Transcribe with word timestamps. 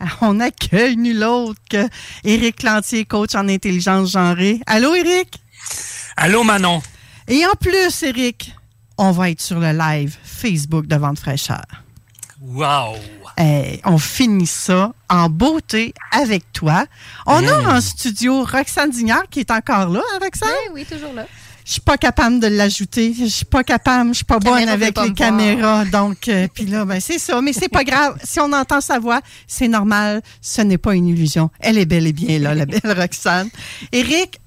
on 0.20 0.40
accueille 0.40 0.96
nul 0.96 1.22
autre 1.24 1.60
que 1.70 1.88
Éric 2.24 2.62
Lantier, 2.62 3.04
coach 3.04 3.34
en 3.34 3.48
intelligence 3.48 4.12
genrée. 4.12 4.60
Allô, 4.66 4.94
Éric? 4.94 5.40
Allô, 6.16 6.42
Manon? 6.44 6.82
Et 7.26 7.44
en 7.46 7.54
plus, 7.60 8.02
Éric, 8.02 8.54
on 8.96 9.10
va 9.12 9.30
être 9.30 9.40
sur 9.40 9.58
le 9.60 9.72
live 9.72 10.16
Facebook 10.22 10.86
de 10.86 10.96
Vente 10.96 11.18
fraîcheur. 11.18 11.64
Wow! 12.40 12.96
Hey, 13.36 13.80
on 13.84 13.98
finit 13.98 14.46
ça 14.46 14.92
en 15.08 15.28
beauté 15.28 15.92
avec 16.12 16.50
toi. 16.52 16.86
On 17.26 17.46
a 17.46 17.62
Mm. 17.62 17.66
en 17.76 17.80
studio 17.80 18.44
Roxane 18.44 18.90
Dignard 18.90 19.24
qui 19.30 19.40
est 19.40 19.50
encore 19.50 19.88
là, 19.88 20.00
hein, 20.12 20.18
Roxane? 20.20 20.48
Oui, 20.72 20.82
oui, 20.82 20.84
toujours 20.86 21.12
là. 21.12 21.26
Je 21.68 21.72
suis 21.74 21.82
pas 21.82 21.98
capable 21.98 22.40
de 22.40 22.46
l'ajouter. 22.46 23.14
Je 23.18 23.26
suis 23.26 23.44
pas 23.44 23.62
capable. 23.62 24.08
Je 24.14 24.14
suis 24.16 24.24
pas 24.24 24.38
bonne 24.38 24.54
Caméra 24.54 24.72
avec 24.72 24.94
pas 24.94 25.04
les 25.04 25.12
caméras. 25.12 25.84
Donc, 25.84 26.26
euh, 26.28 26.48
puis 26.54 26.64
là, 26.64 26.86
ben, 26.86 26.98
c'est 26.98 27.18
ça. 27.18 27.42
Mais 27.42 27.52
c'est 27.52 27.68
pas 27.68 27.84
grave. 27.90 28.16
Si 28.24 28.40
on 28.40 28.50
entend 28.54 28.80
sa 28.80 28.98
voix, 28.98 29.20
c'est 29.46 29.68
normal. 29.68 30.22
Ce 30.40 30.62
n'est 30.62 30.78
pas 30.78 30.94
une 30.94 31.06
illusion. 31.08 31.50
Elle 31.60 31.76
est 31.76 31.84
bel 31.84 32.06
et 32.06 32.14
bien 32.14 32.38
là, 32.38 32.54
la 32.54 32.64
belle 32.64 32.80
Roxane. 32.98 33.50
Éric, 33.92 34.40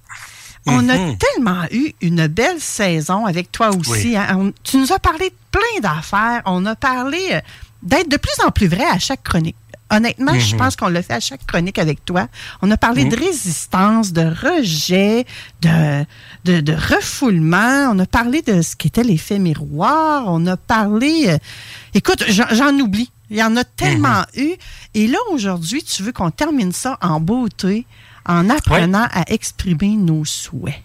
on 0.66 0.90
a 0.90 0.98
Mhm. 0.98 1.18
tellement 1.20 1.64
eu 1.70 1.94
une 2.02 2.26
belle 2.26 2.60
saison 2.60 3.28
avec 3.28 3.52
toi 3.52 3.70
aussi. 3.70 3.92
Oui. 3.92 4.16
hein. 4.18 4.36
On- 4.40 4.52
tu 4.64 4.78
nous 4.78 4.92
as 4.92 4.98
parlé 4.98 5.30
de 5.30 5.36
plein 5.52 5.80
d'affaires. 5.82 6.42
On 6.48 6.66
a 6.66 6.76
parlé 6.76 7.20
euh, 7.34 7.40
d'être 7.84 8.10
de 8.10 8.18
plus 8.18 8.34
en 8.44 8.50
plus 8.50 8.68
vrai 8.68 8.86
à 8.92 8.98
chaque 8.98 9.22
chronique. 9.22 9.56
Honnêtement, 9.92 10.40
je 10.40 10.54
Mhm. 10.54 10.58
pense 10.60 10.76
qu'on 10.78 10.88
le 10.88 11.02
fait 11.02 11.14
à 11.14 11.20
chaque 11.20 11.46
chronique 11.46 11.78
avec 11.78 12.04
toi. 12.06 12.28
On 12.62 12.72
a 12.72 12.78
parlé 12.78 13.06
de 13.06 13.16
résistance, 13.16 14.14
de 14.14 14.22
rejet, 14.22 15.26
de, 15.62 16.06
de, 16.46 16.62
de 16.62 16.74
refoulement. 16.74 17.92
On 17.94 18.00
a 18.00 18.06
parlé 18.06 18.42
de 18.42 18.62
ce 18.62 18.76
qu'était 18.76 19.04
l'effet 19.04 19.38
miroir. 19.38 20.24
On 20.28 20.48
a 20.48 20.56
parlé... 20.58 21.26
euh, 21.28 21.38
écoute, 21.94 22.24
j'en 22.30 22.74
oublie. 22.80 23.12
Il 23.30 23.38
y 23.38 23.44
en 23.44 23.56
a 23.58 23.64
tellement 23.64 24.24
eu. 24.36 24.54
Et 24.94 25.08
là, 25.08 25.18
aujourd'hui, 25.32 25.84
tu 25.84 26.04
veux 26.04 26.12
qu'on 26.12 26.32
termine 26.32 26.72
ça 26.72 26.98
en 27.02 27.20
beauté 27.20 27.86
en 28.26 28.50
apprenant 28.50 29.08
à 29.12 29.24
exprimer 29.32 29.96
nos 29.98 30.26
souhaits. 30.26 30.82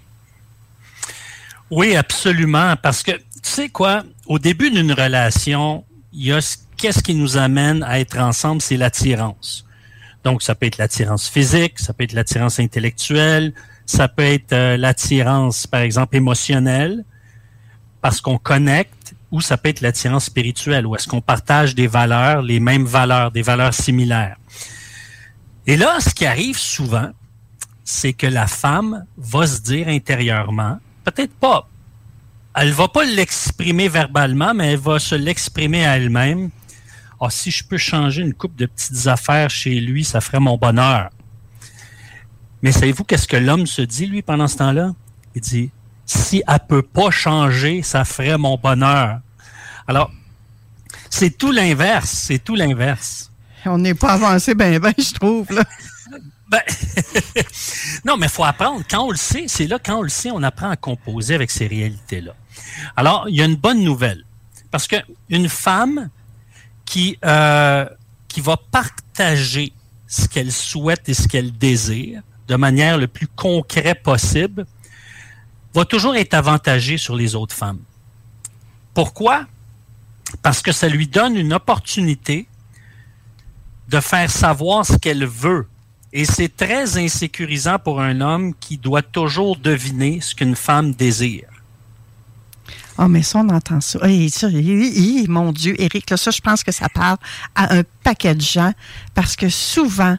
Oui, 1.70 1.96
absolument. 1.96 2.74
Parce 2.80 3.02
que, 3.02 3.12
tu 3.12 3.20
sais 3.42 3.68
quoi, 3.68 4.04
au 4.26 4.38
début 4.38 4.70
d'une 4.70 4.92
relation, 4.92 5.84
il 6.12 6.26
y 6.26 6.32
a 6.32 6.40
ce- 6.40 6.56
qu'est-ce 6.76 7.02
qui 7.02 7.14
nous 7.14 7.36
amène 7.36 7.82
à 7.82 8.00
être 8.00 8.18
ensemble, 8.18 8.60
c'est 8.60 8.76
l'attirance. 8.76 9.64
Donc, 10.24 10.42
ça 10.42 10.54
peut 10.54 10.66
être 10.66 10.78
l'attirance 10.78 11.28
physique, 11.28 11.78
ça 11.78 11.92
peut 11.92 12.04
être 12.04 12.12
l'attirance 12.12 12.58
intellectuelle, 12.58 13.54
ça 13.86 14.08
peut 14.08 14.24
être 14.24 14.52
euh, 14.52 14.76
l'attirance, 14.76 15.66
par 15.66 15.80
exemple, 15.80 16.16
émotionnelle, 16.16 17.04
parce 18.00 18.20
qu'on 18.20 18.38
connecte, 18.38 19.14
ou 19.30 19.40
ça 19.40 19.56
peut 19.56 19.68
être 19.68 19.80
l'attirance 19.80 20.26
spirituelle, 20.26 20.86
où 20.86 20.96
est-ce 20.96 21.08
qu'on 21.08 21.20
partage 21.20 21.74
des 21.74 21.86
valeurs, 21.86 22.42
les 22.42 22.60
mêmes 22.60 22.84
valeurs, 22.84 23.30
des 23.30 23.42
valeurs 23.42 23.74
similaires. 23.74 24.36
Et 25.66 25.76
là, 25.76 25.98
ce 26.00 26.14
qui 26.14 26.26
arrive 26.26 26.58
souvent, 26.58 27.10
c'est 27.84 28.12
que 28.12 28.26
la 28.26 28.46
femme 28.46 29.04
va 29.16 29.46
se 29.46 29.60
dire 29.60 29.88
intérieurement, 29.88 30.78
peut-être 31.04 31.34
pas, 31.34 31.68
elle 32.54 32.72
va 32.72 32.88
pas 32.88 33.04
l'exprimer 33.04 33.88
verbalement, 33.88 34.54
mais 34.54 34.72
elle 34.72 34.78
va 34.78 34.98
se 34.98 35.14
l'exprimer 35.14 35.86
à 35.86 35.98
elle-même. 35.98 36.50
Ah, 37.20 37.30
si 37.30 37.50
je 37.50 37.64
peux 37.64 37.78
changer 37.78 38.22
une 38.22 38.34
coupe 38.34 38.56
de 38.56 38.66
petites 38.66 39.06
affaires 39.06 39.48
chez 39.48 39.80
lui, 39.80 40.04
ça 40.04 40.20
ferait 40.20 40.40
mon 40.40 40.56
bonheur. 40.56 41.10
Mais 42.62 42.72
savez-vous 42.72 43.04
qu'est-ce 43.04 43.28
que 43.28 43.36
l'homme 43.36 43.66
se 43.66 43.82
dit, 43.82 44.06
lui, 44.06 44.22
pendant 44.22 44.48
ce 44.48 44.56
temps-là? 44.58 44.94
Il 45.34 45.40
dit, 45.40 45.70
si 46.04 46.42
elle 46.46 46.58
peut 46.68 46.82
pas 46.82 47.10
changer, 47.10 47.82
ça 47.82 48.04
ferait 48.04 48.38
mon 48.38 48.56
bonheur. 48.56 49.20
Alors, 49.88 50.10
c'est 51.10 51.36
tout 51.36 51.52
l'inverse, 51.52 52.10
c'est 52.10 52.38
tout 52.38 52.54
l'inverse. 52.54 53.30
On 53.64 53.78
n'est 53.78 53.94
pas 53.94 54.12
avancé 54.12 54.54
ben 54.54 54.78
ben, 54.78 54.92
je 54.96 55.12
trouve. 55.12 55.50
Là. 55.52 55.64
Ben, 56.48 56.62
non, 58.04 58.16
mais 58.16 58.26
il 58.26 58.32
faut 58.32 58.44
apprendre. 58.44 58.84
Quand 58.88 59.02
on 59.02 59.10
le 59.10 59.16
sait, 59.16 59.46
c'est 59.48 59.66
là, 59.66 59.80
quand 59.84 59.96
on 59.96 60.02
le 60.02 60.08
sait, 60.08 60.30
on 60.30 60.44
apprend 60.44 60.70
à 60.70 60.76
composer 60.76 61.34
avec 61.34 61.50
ces 61.50 61.66
réalités-là. 61.66 62.36
Alors, 62.94 63.28
il 63.28 63.34
y 63.34 63.42
a 63.42 63.46
une 63.46 63.56
bonne 63.56 63.82
nouvelle. 63.82 64.24
Parce 64.70 64.86
que 64.86 64.94
une 65.28 65.48
femme 65.48 66.08
qui, 66.86 67.18
euh, 67.24 67.86
qui 68.28 68.40
va 68.40 68.56
partager 68.56 69.72
ce 70.06 70.26
qu'elle 70.28 70.52
souhaite 70.52 71.08
et 71.08 71.14
ce 71.14 71.28
qu'elle 71.28 71.52
désire 71.52 72.22
de 72.48 72.56
manière 72.56 72.96
le 72.96 73.08
plus 73.08 73.26
concret 73.26 73.94
possible 73.94 74.66
va 75.74 75.84
toujours 75.84 76.16
être 76.16 76.34
avantagée 76.34 76.96
sur 76.96 77.16
les 77.16 77.34
autres 77.34 77.54
femmes. 77.54 77.80
Pourquoi? 78.94 79.46
Parce 80.42 80.62
que 80.62 80.72
ça 80.72 80.88
lui 80.88 81.06
donne 81.06 81.36
une 81.36 81.52
opportunité 81.52 82.46
de 83.88 84.00
faire 84.00 84.30
savoir 84.30 84.86
ce 84.86 84.96
qu'elle 84.96 85.26
veut. 85.26 85.66
Et 86.12 86.24
c'est 86.24 86.56
très 86.56 86.96
insécurisant 86.96 87.78
pour 87.78 88.00
un 88.00 88.20
homme 88.20 88.54
qui 88.54 88.78
doit 88.78 89.02
toujours 89.02 89.56
deviner 89.56 90.20
ce 90.20 90.34
qu'une 90.34 90.56
femme 90.56 90.92
désire. 90.92 91.48
Ah, 92.98 93.08
mais 93.08 93.22
ça, 93.22 93.40
on 93.40 93.48
entend 93.50 93.80
ça. 93.80 93.98
Mon 95.28 95.52
Dieu, 95.52 95.80
Éric, 95.80 96.10
là, 96.10 96.16
ça, 96.16 96.30
je 96.30 96.40
pense 96.40 96.64
que 96.64 96.72
ça 96.72 96.88
parle 96.88 97.18
à 97.54 97.74
un 97.76 97.82
paquet 98.02 98.34
de 98.34 98.40
gens 98.40 98.72
parce 99.14 99.36
que 99.36 99.48
souvent, 99.48 100.16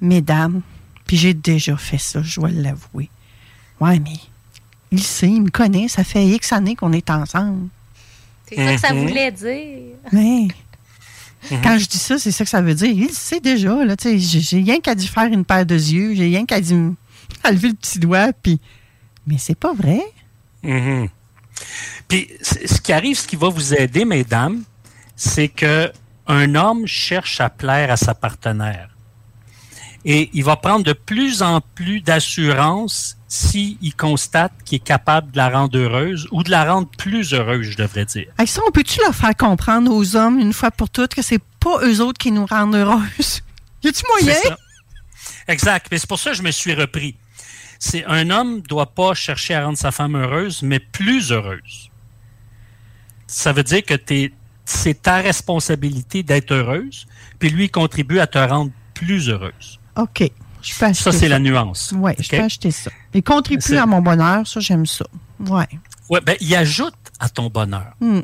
mesdames, 0.00 0.60
puis 1.06 1.16
j'ai 1.16 1.34
déjà 1.34 1.76
fait 1.76 1.98
ça, 1.98 2.22
je 2.22 2.38
dois 2.40 2.50
l'avouer. 2.50 3.08
Ouais, 3.80 3.98
mais 3.98 4.16
il 4.90 5.02
sait, 5.02 5.28
il 5.28 5.42
me 5.42 5.50
connaît, 5.50 5.88
ça 5.88 6.04
fait 6.04 6.24
X 6.26 6.52
années 6.52 6.76
qu'on 6.76 6.92
est 6.92 7.08
ensemble. 7.10 7.68
C'est 8.48 8.56
ça 8.56 8.74
que 8.74 8.80
ça 8.80 8.92
Mhm. 8.94 9.08
voulait 9.08 9.32
dire. 9.32 9.96
Mais 10.12 10.48
quand 11.62 11.78
je 11.78 11.86
dis 11.86 11.98
ça, 11.98 12.18
c'est 12.18 12.30
ça 12.30 12.44
que 12.44 12.50
ça 12.50 12.60
veut 12.60 12.74
dire. 12.74 12.90
Il 12.90 13.10
sait 13.10 13.40
déjà, 13.40 13.84
là, 13.84 13.96
tu 13.96 14.20
sais, 14.20 14.40
j'ai 14.40 14.58
rien 14.58 14.80
qu'à 14.80 14.94
lui 14.94 15.06
faire 15.06 15.24
une 15.32 15.44
paire 15.44 15.64
de 15.64 15.74
yeux, 15.74 16.14
j'ai 16.14 16.24
rien 16.26 16.44
qu'à 16.44 16.56
à 16.56 17.50
lever 17.52 17.68
le 17.68 17.74
petit 17.74 17.98
doigt, 17.98 18.32
puis... 18.32 18.60
Mais 19.26 19.38
c'est 19.38 19.54
pas 19.58 19.72
vrai. 19.72 20.00
Mhm. 20.62 21.08
Puis 22.08 22.28
ce 22.42 22.80
qui 22.80 22.92
arrive, 22.92 23.18
ce 23.18 23.26
qui 23.26 23.36
va 23.36 23.48
vous 23.48 23.74
aider, 23.74 24.04
mesdames, 24.04 24.62
c'est 25.16 25.48
que 25.48 25.92
un 26.26 26.54
homme 26.54 26.86
cherche 26.86 27.40
à 27.40 27.50
plaire 27.50 27.90
à 27.90 27.96
sa 27.96 28.14
partenaire. 28.14 28.88
Et 30.04 30.30
il 30.32 30.44
va 30.44 30.56
prendre 30.56 30.84
de 30.84 30.92
plus 30.92 31.42
en 31.42 31.60
plus 31.60 32.00
d'assurance 32.00 33.16
s'il 33.28 33.94
constate 33.96 34.52
qu'il 34.64 34.76
est 34.76 34.84
capable 34.84 35.30
de 35.30 35.36
la 35.36 35.48
rendre 35.48 35.78
heureuse 35.78 36.28
ou 36.32 36.42
de 36.42 36.50
la 36.50 36.64
rendre 36.70 36.88
plus 36.98 37.32
heureuse, 37.32 37.70
je 37.70 37.76
devrais 37.76 38.04
dire. 38.04 38.26
Hey, 38.38 38.46
ça, 38.46 38.60
on 38.66 38.70
peut-tu 38.70 39.00
leur 39.00 39.14
faire 39.14 39.36
comprendre 39.36 39.92
aux 39.92 40.16
hommes, 40.16 40.38
une 40.38 40.52
fois 40.52 40.70
pour 40.70 40.90
toutes, 40.90 41.14
que 41.14 41.22
c'est 41.22 41.40
pas 41.60 41.78
eux 41.84 42.00
autres 42.00 42.18
qui 42.18 42.32
nous 42.32 42.46
rendent 42.46 42.74
heureuses? 42.74 43.42
Y 43.84 43.88
a-tu 43.88 44.02
moyen? 44.08 44.34
Exact. 45.48 45.86
Mais 45.90 45.98
c'est 45.98 46.08
pour 46.08 46.18
ça 46.18 46.30
que 46.30 46.36
je 46.36 46.42
me 46.42 46.50
suis 46.50 46.74
repris. 46.74 47.16
C'est 47.84 48.04
un 48.04 48.30
homme 48.30 48.60
doit 48.60 48.94
pas 48.94 49.12
chercher 49.12 49.54
à 49.56 49.64
rendre 49.64 49.76
sa 49.76 49.90
femme 49.90 50.14
heureuse, 50.14 50.62
mais 50.62 50.78
plus 50.78 51.32
heureuse. 51.32 51.90
Ça 53.26 53.52
veut 53.52 53.64
dire 53.64 53.82
que 53.84 53.94
c'est 54.64 55.02
ta 55.02 55.16
responsabilité 55.16 56.22
d'être 56.22 56.52
heureuse, 56.52 57.08
puis 57.40 57.50
lui 57.50 57.68
contribue 57.70 58.20
à 58.20 58.28
te 58.28 58.38
rendre 58.38 58.70
plus 58.94 59.28
heureuse. 59.28 59.80
OK. 59.96 60.30
Je 60.62 60.78
peux 60.78 60.84
acheter 60.86 61.02
Ça, 61.02 61.10
c'est 61.10 61.28
la 61.28 61.40
nuance. 61.40 61.92
Oui, 61.96 62.12
je 62.20 62.28
peux 62.28 62.38
acheter 62.40 62.70
ça. 62.70 62.92
Il 63.14 63.24
contribue 63.24 63.76
à 63.76 63.84
mon 63.84 64.00
bonheur, 64.00 64.46
ça, 64.46 64.60
j'aime 64.60 64.86
ça. 64.86 65.04
Ouais. 65.40 65.66
Ouais, 66.08 66.20
ben, 66.20 66.36
il 66.40 66.54
ajoute 66.54 66.94
à 67.18 67.28
ton 67.28 67.48
bonheur. 67.48 67.94
Hmm. 68.00 68.20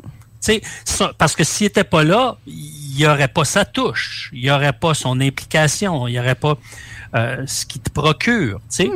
Ça- 0.85 1.11
parce 1.17 1.35
que 1.35 1.43
s'il 1.43 1.65
n'était 1.65 1.83
pas 1.83 2.05
là, 2.05 2.37
il 2.47 2.95
n'y 2.95 3.05
aurait 3.05 3.27
pas 3.27 3.43
sa 3.43 3.65
touche, 3.65 4.29
il 4.31 4.39
n'y 4.41 4.51
aurait 4.51 4.71
pas 4.71 4.93
son 4.93 5.19
implication, 5.19 6.07
il 6.07 6.13
n'y 6.13 6.19
aurait 6.19 6.35
pas 6.35 6.57
euh, 7.15 7.43
ce 7.45 7.65
qui 7.65 7.79
te 7.81 7.89
procure. 7.89 8.61
sais. 8.69 8.89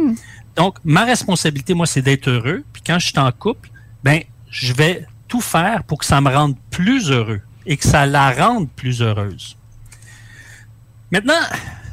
Donc, 0.55 0.77
ma 0.83 1.03
responsabilité, 1.05 1.73
moi, 1.73 1.87
c'est 1.87 2.01
d'être 2.01 2.29
heureux. 2.29 2.63
Puis 2.73 2.81
quand 2.85 2.99
je 2.99 3.07
suis 3.07 3.19
en 3.19 3.31
couple, 3.31 3.69
ben, 4.03 4.21
je 4.49 4.73
vais 4.73 5.05
tout 5.27 5.41
faire 5.41 5.83
pour 5.83 5.99
que 5.99 6.05
ça 6.05 6.21
me 6.21 6.29
rende 6.29 6.55
plus 6.69 7.11
heureux 7.11 7.41
et 7.65 7.77
que 7.77 7.85
ça 7.85 8.05
la 8.05 8.31
rende 8.31 8.69
plus 8.69 9.01
heureuse. 9.01 9.57
Maintenant, 11.11 11.39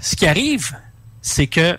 ce 0.00 0.16
qui 0.16 0.26
arrive, 0.26 0.76
c'est 1.22 1.46
que 1.46 1.78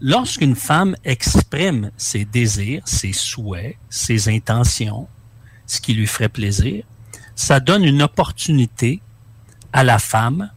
lorsqu'une 0.00 0.56
femme 0.56 0.96
exprime 1.04 1.90
ses 1.96 2.24
désirs, 2.24 2.82
ses 2.86 3.12
souhaits, 3.12 3.76
ses 3.88 4.28
intentions, 4.28 5.08
ce 5.66 5.80
qui 5.80 5.94
lui 5.94 6.06
ferait 6.06 6.28
plaisir, 6.28 6.84
ça 7.34 7.60
donne 7.60 7.84
une 7.84 8.02
opportunité 8.02 9.00
à 9.72 9.84
la 9.84 9.98
femme 9.98 10.50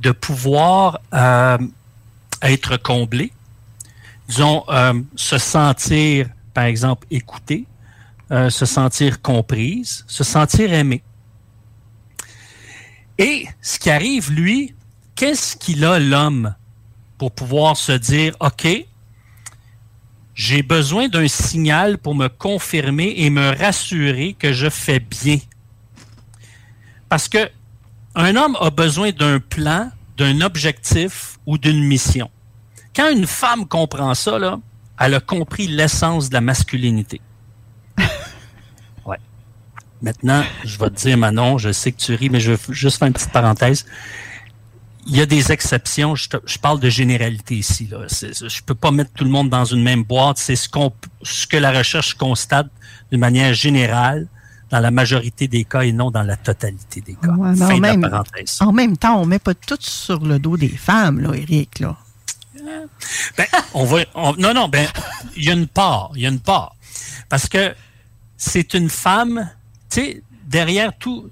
de 0.00 0.12
pouvoir 0.12 1.00
euh, 1.14 1.58
être 2.42 2.76
comblée, 2.76 3.32
disons, 4.28 4.64
euh, 4.68 5.00
se 5.14 5.38
sentir, 5.38 6.28
par 6.54 6.64
exemple, 6.64 7.06
écoutée, 7.10 7.66
euh, 8.30 8.50
se 8.50 8.66
sentir 8.66 9.22
comprise, 9.22 10.04
se 10.08 10.24
sentir 10.24 10.72
aimée. 10.72 11.02
Et 13.18 13.46
ce 13.62 13.78
qui 13.78 13.90
arrive, 13.90 14.30
lui, 14.32 14.74
qu'est-ce 15.14 15.56
qu'il 15.56 15.84
a, 15.84 15.98
l'homme, 15.98 16.54
pour 17.18 17.32
pouvoir 17.32 17.76
se 17.76 17.92
dire, 17.92 18.36
OK, 18.40 18.66
j'ai 20.34 20.62
besoin 20.62 21.08
d'un 21.08 21.28
signal 21.28 21.96
pour 21.98 22.14
me 22.14 22.28
confirmer 22.28 23.14
et 23.16 23.30
me 23.30 23.56
rassurer 23.56 24.34
que 24.38 24.52
je 24.52 24.68
fais 24.68 25.00
bien? 25.00 25.38
Parce 27.08 27.28
que 27.28 27.48
un 28.14 28.34
homme 28.34 28.56
a 28.60 28.70
besoin 28.70 29.12
d'un 29.12 29.40
plan, 29.40 29.90
d'un 30.16 30.40
objectif 30.40 31.38
ou 31.46 31.58
d'une 31.58 31.82
mission. 31.82 32.30
Quand 32.96 33.10
une 33.10 33.26
femme 33.26 33.66
comprend 33.66 34.14
ça, 34.14 34.38
là, 34.38 34.58
elle 34.98 35.14
a 35.14 35.20
compris 35.20 35.66
l'essence 35.66 36.28
de 36.30 36.34
la 36.34 36.40
masculinité. 36.40 37.20
Ouais. 39.04 39.18
Maintenant, 40.02 40.42
je 40.64 40.78
vais 40.78 40.90
te 40.90 40.96
dire, 41.00 41.16
Manon, 41.18 41.58
je 41.58 41.70
sais 41.72 41.92
que 41.92 41.98
tu 41.98 42.14
ris, 42.14 42.30
mais 42.30 42.40
je 42.40 42.52
veux 42.52 42.72
juste 42.72 42.98
faire 42.98 43.06
une 43.08 43.14
petite 43.14 43.32
parenthèse. 43.32 43.86
Il 45.06 45.16
y 45.16 45.20
a 45.20 45.26
des 45.26 45.52
exceptions. 45.52 46.16
Je, 46.16 46.28
te- 46.30 46.36
je 46.46 46.58
parle 46.58 46.80
de 46.80 46.88
généralité 46.90 47.54
ici. 47.54 47.86
Là. 47.86 47.98
Je 48.08 48.62
peux 48.62 48.74
pas 48.74 48.90
mettre 48.90 49.12
tout 49.12 49.22
le 49.24 49.30
monde 49.30 49.48
dans 49.48 49.64
une 49.64 49.82
même 49.82 50.02
boîte. 50.02 50.38
C'est 50.38 50.56
ce, 50.56 50.68
qu'on, 50.68 50.92
ce 51.22 51.46
que 51.46 51.56
la 51.56 51.70
recherche 51.70 52.14
constate 52.14 52.66
d'une 53.12 53.20
manière 53.20 53.54
générale 53.54 54.26
dans 54.70 54.80
la 54.80 54.90
majorité 54.90 55.46
des 55.46 55.62
cas 55.64 55.82
et 55.82 55.92
non 55.92 56.10
dans 56.10 56.24
la 56.24 56.36
totalité 56.36 57.00
des 57.00 57.14
cas. 57.14 57.28
Ouais, 57.30 57.52
non, 57.54 57.68
fin 57.68 57.76
de 57.76 57.80
même- 57.80 58.00
la 58.02 58.08
parenthèse. 58.10 58.58
En 58.60 58.72
même 58.72 58.96
temps, 58.96 59.20
on 59.20 59.26
met 59.26 59.38
pas 59.38 59.54
tout 59.54 59.76
sur 59.78 60.18
le 60.24 60.40
dos 60.40 60.56
des 60.56 60.68
femmes, 60.68 61.20
là, 61.20 61.34
Eric. 61.34 61.78
Là. 61.78 61.96
Ben, 63.36 63.46
on 63.74 63.84
va, 63.84 63.98
on- 64.14 64.34
non, 64.36 64.52
non, 64.54 64.68
ben, 64.68 64.86
il 65.36 65.44
y 65.44 65.50
a 65.50 65.52
une 65.54 65.66
part, 65.68 66.10
il 66.14 66.22
y 66.22 66.26
a 66.26 66.28
une 66.28 66.40
part. 66.40 66.74
Parce 67.28 67.48
que 67.48 67.74
c'est 68.36 68.74
une 68.74 68.90
femme, 68.90 69.50
tu 69.90 70.00
sais, 70.00 70.22
derrière 70.46 70.96
tout, 70.98 71.30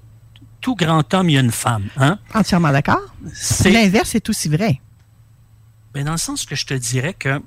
tout 0.61 0.75
grand 0.75 1.13
homme, 1.13 1.29
il 1.29 1.33
y 1.33 1.37
a 1.37 1.41
une 1.41 1.51
femme, 1.51 1.87
hein? 1.97 2.19
Entièrement 2.33 2.71
d'accord. 2.71 3.01
L'inverse 3.71 4.15
est 4.15 4.29
aussi 4.29 4.49
vrai. 4.49 4.81
ben, 5.93 6.05
dans 6.05 6.11
le 6.13 6.17
sens 6.17 6.45
que 6.45 6.55
je 6.55 6.65
te 6.65 6.73
dirais 6.73 7.13
que 7.13 7.41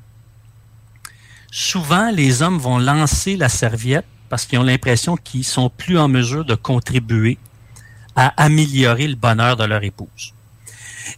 souvent, 1.50 2.10
les 2.10 2.42
hommes 2.42 2.58
vont 2.58 2.78
lancer 2.78 3.36
la 3.36 3.48
serviette 3.48 4.06
parce 4.28 4.44
qu'ils 4.46 4.58
ont 4.58 4.62
l'impression 4.64 5.16
qu'ils 5.16 5.44
sont 5.44 5.70
plus 5.70 5.98
en 5.98 6.08
mesure 6.08 6.44
de 6.44 6.54
contribuer 6.54 7.38
à 8.14 8.28
améliorer 8.42 9.06
le 9.08 9.14
bonheur 9.14 9.56
de 9.56 9.64
leur 9.64 9.82
épouse 9.84 10.34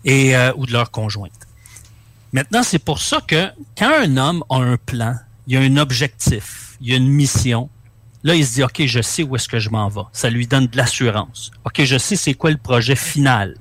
et 0.05 0.37
euh, 0.37 0.52
ou 0.56 0.66
de 0.66 0.73
leur 0.73 0.90
conjointe. 0.90 1.32
Maintenant, 2.32 2.62
c'est 2.62 2.79
pour 2.79 3.00
ça 3.00 3.21
que 3.27 3.50
quand 3.77 3.93
un 4.03 4.17
homme 4.17 4.44
a 4.50 4.56
un 4.56 4.77
plan, 4.77 5.17
il 5.47 5.56
a 5.56 5.61
un 5.61 5.77
objectif, 5.77 6.77
il 6.81 6.93
a 6.93 6.97
une 6.97 7.09
mission, 7.09 7.69
là, 8.23 8.35
il 8.35 8.47
se 8.47 8.55
dit, 8.55 8.62
OK, 8.62 8.82
je 8.87 9.03
sais 9.03 9.23
où 9.25 9.35
est-ce 9.35 9.49
que 9.49 9.59
je 9.59 9.71
m'en 9.71 9.88
vais. 9.88 10.03
Ça 10.12 10.31
lui 10.31 10.47
donne 10.47 10.67
de 10.67 10.77
l'assurance. 10.77 11.50
OK, 11.65 11.82
je 11.82 11.99
sais 11.99 12.17
c'est 12.17 12.35
quoi 12.35 12.50
le 12.50 12.56
projet 12.56 12.94
final. 12.94 13.56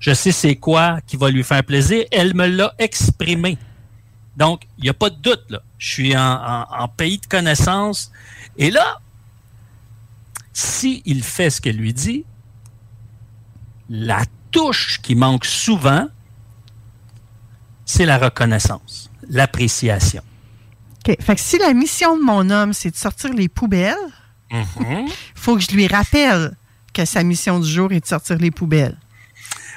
Je 0.00 0.12
sais 0.12 0.32
c'est 0.32 0.56
quoi 0.56 1.00
qui 1.06 1.16
va 1.16 1.30
lui 1.30 1.44
faire 1.44 1.62
plaisir. 1.64 2.04
Elle 2.10 2.34
me 2.34 2.46
l'a 2.46 2.74
exprimé. 2.78 3.58
Donc, 4.36 4.66
il 4.78 4.84
n'y 4.84 4.90
a 4.90 4.94
pas 4.94 5.10
de 5.10 5.16
doute, 5.16 5.44
là. 5.48 5.62
Je 5.78 5.92
suis 5.92 6.16
en 6.16 6.88
pays 6.96 7.18
de 7.18 7.26
connaissance. 7.26 8.10
Et 8.56 8.70
là, 8.70 8.98
s'il 10.52 11.22
fait 11.22 11.50
ce 11.50 11.60
qu'elle 11.60 11.76
lui 11.76 11.92
dit, 11.92 12.24
la 13.88 14.24
touche 14.50 15.00
qui 15.02 15.14
manque 15.14 15.44
souvent, 15.44 16.08
c'est 17.84 18.04
la 18.06 18.18
reconnaissance, 18.18 19.10
l'appréciation. 19.28 20.22
OK. 21.06 21.16
Fait 21.20 21.34
que 21.34 21.40
si 21.40 21.58
la 21.58 21.72
mission 21.74 22.16
de 22.16 22.22
mon 22.22 22.48
homme, 22.50 22.72
c'est 22.72 22.90
de 22.90 22.96
sortir 22.96 23.32
les 23.32 23.48
poubelles, 23.48 23.96
Mhm. 24.50 25.08
faut 25.34 25.56
que 25.56 25.62
je 25.62 25.70
lui 25.72 25.86
rappelle 25.86 26.54
que 26.92 27.04
sa 27.04 27.22
mission 27.24 27.58
du 27.58 27.68
jour 27.70 27.90
est 27.92 28.00
de 28.00 28.06
sortir 28.06 28.36
les 28.38 28.50
poubelles. 28.50 28.96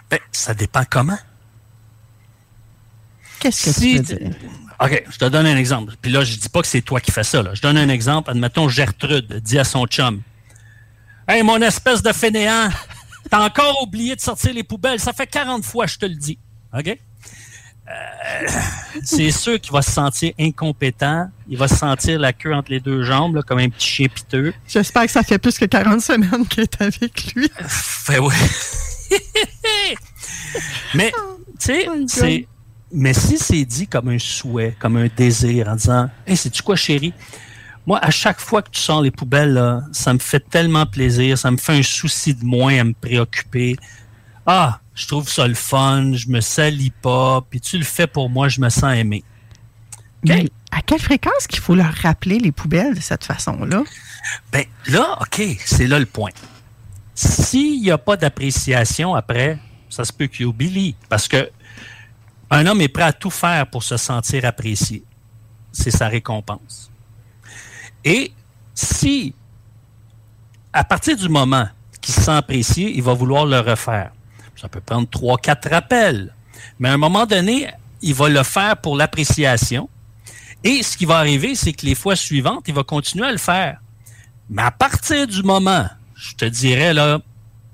Ben, 0.10 0.20
ça 0.32 0.54
dépend 0.54 0.84
comment. 0.90 1.18
Qu'est-ce 3.40 3.66
que 3.66 3.72
Si- 3.72 3.92
tu 3.92 3.98
veux 3.98 4.04
dire? 4.20 4.32
OK, 4.80 5.04
je 5.10 5.18
te 5.18 5.26
donne 5.26 5.46
un 5.48 5.58
exemple. 5.58 5.94
Puis 6.02 6.12
là, 6.12 6.24
je 6.24 6.36
dis 6.36 6.50
pas 6.50 6.62
que 6.62 6.68
c'est 6.68 6.82
toi 6.82 7.02
qui 7.02 7.12
fais 7.12 7.24
ça. 7.24 7.42
Là. 7.42 7.54
Je 7.56 7.62
donne 7.62 7.78
un 7.78 7.90
exemple. 7.90 8.30
Admettons, 8.30 8.70
Gertrude 8.70 9.42
dit 9.44 9.58
à 9.60 9.64
son 9.64 9.86
chum 9.88 10.22
Hey, 11.28 11.44
mon 11.44 11.62
espèce 11.62 12.02
de 12.02 12.14
fainéant, 12.14 12.70
t'as 13.30 13.44
encore 13.46 13.82
oublié 13.84 14.16
de 14.16 14.22
sortir 14.22 14.54
les 14.54 14.64
poubelles. 14.64 15.00
Ça 15.00 15.12
fait 15.14 15.28
40 15.28 15.66
fois, 15.66 15.86
je 15.88 15.98
te 15.98 16.06
le 16.06 16.16
dis. 16.16 16.38
OK? 16.78 16.98
Euh, 17.88 18.48
c'est 19.04 19.32
sûr 19.32 19.60
qu'il 19.60 19.72
va 19.72 19.82
se 19.82 19.92
sentir 19.92 20.34
incompétent. 20.40 21.30
Il 21.48 21.58
va 21.58 21.68
se 21.68 21.76
sentir 21.76 22.20
la 22.20 22.34
queue 22.34 22.54
entre 22.54 22.72
les 22.72 22.80
deux 22.80 23.04
jambes, 23.04 23.36
là, 23.36 23.42
comme 23.42 23.60
un 23.60 23.70
petit 23.70 23.88
chien 23.88 24.08
piteux. 24.08 24.54
J'espère 24.68 25.06
que 25.06 25.12
ça 25.12 25.24
fait 25.24 25.38
plus 25.38 25.58
que 25.58 25.66
40 25.66 26.02
semaines 26.02 26.46
qu'elle 26.48 26.66
est 26.66 26.82
avec 26.82 27.34
lui. 27.34 27.50
Fait 27.68 28.20
ouais. 28.20 28.36
mais, 30.94 31.12
tu 31.12 31.56
sais, 31.60 31.86
Oh 31.88 31.96
God. 31.96 32.10
c'est. 32.10 32.48
Mais 32.90 33.14
si 33.14 33.38
c'est 33.38 33.66
dit 33.66 33.86
comme 33.86 34.08
un 34.10 34.20
souhait, 34.20 34.76
comme 34.80 34.96
un 34.96 35.08
désir, 35.14 35.68
en 35.68 35.76
disant 35.76 36.10
Hey, 36.26 36.38
sais-tu 36.38 36.64
quoi, 36.64 36.76
chérie? 36.76 37.14
Moi, 37.86 38.00
à 38.02 38.12
chaque 38.12 38.40
fois 38.40 38.62
que 38.62 38.70
tu 38.70 38.82
sors 38.82 39.02
les 39.02 39.12
poubelles, 39.12 39.54
là, 39.54 39.82
ça 39.94 40.14
me 40.14 40.20
fait 40.20 40.42
tellement 40.50 40.86
plaisir, 40.86 41.38
ça 41.38 41.52
me 41.52 41.58
fait 41.58 41.74
un 41.74 41.84
souci 41.84 42.34
de 42.34 42.44
moins 42.44 42.78
à 42.80 42.84
me 42.84 42.94
préoccuper. 42.94 43.78
Ah, 44.46 44.80
je 44.98 45.06
trouve 45.06 45.30
ça 45.30 45.48
le 45.48 45.54
fun, 45.54 46.14
je 46.14 46.28
me 46.28 46.42
salis 46.42 46.90
pas, 46.90 47.46
puis 47.48 47.62
tu 47.62 47.78
le 47.78 47.84
fais 47.84 48.08
pour 48.08 48.32
moi, 48.32 48.48
je 48.48 48.60
me 48.60 48.70
sens 48.70 48.96
aimé. 48.96 49.24
Mais 50.24 50.50
à 50.72 50.82
quelle 50.82 51.00
fréquence 51.00 51.46
qu'il 51.48 51.60
faut 51.60 51.76
leur 51.76 51.94
rappeler 51.94 52.40
les 52.40 52.52
poubelles 52.52 52.96
de 52.96 53.00
cette 53.00 53.24
façon-là? 53.24 53.84
Ben 54.52 54.66
là, 54.88 55.20
OK, 55.22 55.40
c'est 55.64 55.86
là 55.86 56.00
le 56.00 56.08
point. 56.08 56.32
S'il 57.14 57.80
n'y 57.80 57.92
a 57.92 58.00
pas 58.00 58.18
d'appréciation 58.18 59.14
après, 59.14 59.60
ça 59.88 60.04
se 60.04 60.12
peut 60.12 60.26
qu'il 60.26 60.48
oublie. 60.48 60.96
Parce 61.10 61.28
que 61.28 61.52
un 62.50 62.66
homme 62.66 62.82
est 62.82 62.88
prêt 62.90 63.04
à 63.04 63.14
tout 63.14 63.30
faire 63.30 63.68
pour 63.68 63.84
se 63.84 63.98
sentir 63.98 64.46
apprécié. 64.46 65.04
C'est 65.72 65.92
sa 65.92 66.08
récompense. 66.08 66.90
Et 68.04 68.32
si, 68.74 69.36
à 70.74 70.84
partir 70.84 71.16
du 71.16 71.30
moment 71.30 71.68
qu'il 72.02 72.16
se 72.16 72.22
sent 72.22 72.32
apprécié, 72.32 72.92
il 72.96 73.04
va 73.04 73.14
vouloir 73.14 73.46
le 73.46 73.60
refaire. 73.60 74.12
Ça 74.60 74.68
peut 74.68 74.82
prendre 74.82 75.08
trois, 75.10 75.38
quatre 75.38 75.70
rappels. 75.70 76.34
Mais 76.80 76.90
à 76.90 76.94
un 76.94 76.98
moment 76.98 77.26
donné, 77.26 77.70
il 78.02 78.14
va 78.14 78.30
le 78.30 78.44
faire 78.44 78.78
pour 78.78 78.96
l'appréciation. 78.96 79.90
Et 80.64 80.84
ce 80.84 80.98
qui 80.98 81.06
va 81.06 81.18
arriver, 81.18 81.56
c'est 81.56 81.74
que 81.74 81.86
les 81.86 81.96
fois 81.96 82.16
suivantes, 82.16 82.66
il 82.68 82.74
va 82.74 82.84
continuer 82.84 83.28
à 83.28 83.32
le 83.32 83.38
faire. 83.38 83.80
Mais 84.50 84.64
à 84.64 84.72
partir 84.72 85.28
du 85.28 85.44
moment, 85.44 85.88
je 86.16 86.34
te 86.34 86.46
dirais 86.46 86.94
là, 86.94 87.20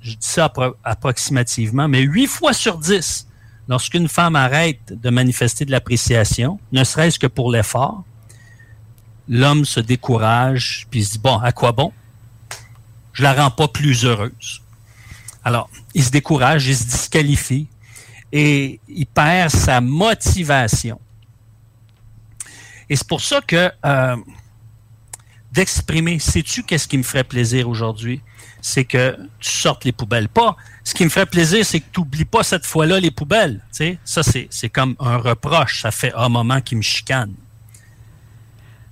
je 0.02 0.12
dis 0.12 0.18
ça 0.20 0.48
appro- 0.48 0.76
approximativement, 0.84 1.88
mais 1.88 2.02
huit 2.02 2.28
fois 2.28 2.52
sur 2.52 2.78
dix, 2.78 3.28
lorsqu'une 3.70 4.10
femme 4.10 4.36
arrête 4.36 5.00
de 5.00 5.10
manifester 5.10 5.64
de 5.64 5.72
l'appréciation, 5.72 6.60
ne 6.74 6.84
serait-ce 6.84 7.20
que 7.20 7.28
pour 7.28 7.52
l'effort, 7.52 8.04
l'homme 9.30 9.64
se 9.64 9.80
décourage, 9.80 10.88
puis 10.92 11.06
se 11.06 11.14
dit, 11.14 11.20
bon, 11.20 11.38
à 11.38 11.54
quoi 11.54 11.72
bon? 11.72 11.94
Je 13.14 13.24
la 13.24 13.34
rends 13.34 13.52
pas 13.52 13.70
plus 13.70 14.04
heureuse. 14.06 14.62
Alors, 15.44 15.70
il 15.94 16.04
se 16.04 16.12
décourage, 16.12 16.68
il 16.68 16.76
se 16.76 16.86
disqualifie 16.86 17.68
et 18.32 18.80
il 18.88 19.06
perd 19.06 19.52
sa 19.52 19.82
motivation. 19.82 21.00
Et 22.90 22.96
c'est 22.96 23.08
pour 23.08 23.22
ça 23.22 23.42
que 23.42 23.72
euh, 23.86 24.16
d'exprimer, 25.52 26.20
sais-tu 26.20 26.64
qu'est-ce 26.64 26.88
qui 26.88 26.98
me 26.98 27.04
ferait 27.04 27.24
plaisir 27.24 27.70
aujourd'hui? 27.70 28.22
C'est 28.62 28.86
que 28.86 29.18
tu 29.40 29.52
sortes 29.52 29.86
les 29.86 29.92
poubelles. 29.92 30.30
Pas, 30.30 30.56
ce 30.84 30.94
qui 30.94 31.04
me 31.04 31.10
ferait 31.10 31.26
plaisir, 31.26 31.66
c'est 31.66 31.80
que 31.80 31.86
tu 31.92 32.00
n'oublies 32.00 32.26
pas 32.26 32.44
cette 32.44 32.66
fois-là 32.66 33.00
les 33.00 33.12
poubelles. 33.12 33.62
Ça, 34.04 34.24
c'est, 34.24 34.48
c'est 34.50 34.70
comme 34.70 34.96
un 35.00 35.18
reproche. 35.18 35.82
Ça 35.82 35.92
fait 35.92 36.14
un 36.16 36.30
moment 36.30 36.62
qui 36.62 36.76
me 36.76 36.82
chicane. 36.82 37.34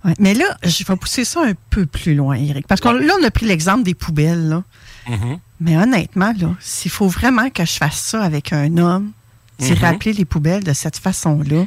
Ouais, 0.03 0.13
mais 0.20 0.34
là, 0.34 0.58
je 0.63 0.84
vais 0.84 0.96
pousser 0.96 1.25
ça 1.25 1.41
un 1.43 1.53
peu 1.70 1.86
plus 1.86 2.15
loin, 2.15 2.36
Eric. 2.36 2.67
Parce 2.67 2.81
que 2.81 2.89
là, 2.89 3.13
on 3.20 3.24
a 3.24 3.31
pris 3.31 3.46
l'exemple 3.46 3.84
des 3.84 3.93
poubelles. 3.93 4.50
Là. 4.50 4.63
Mhm. 5.08 5.39
Mais 5.63 5.77
honnêtement, 5.77 6.34
là, 6.38 6.56
s'il 6.60 6.89
faut 6.91 7.08
vraiment 7.08 7.50
que 7.51 7.63
je 7.63 7.74
fasse 7.74 7.98
ça 8.00 8.24
avec 8.24 8.51
un 8.51 8.77
homme, 8.77 9.12
c'est 9.60 9.75
Mhm. 9.75 9.82
rappeler 9.86 10.13
les 10.13 10.25
poubelles 10.25 10.63
de 10.63 10.74
cette 10.74 10.98
façon-là, 10.98 11.65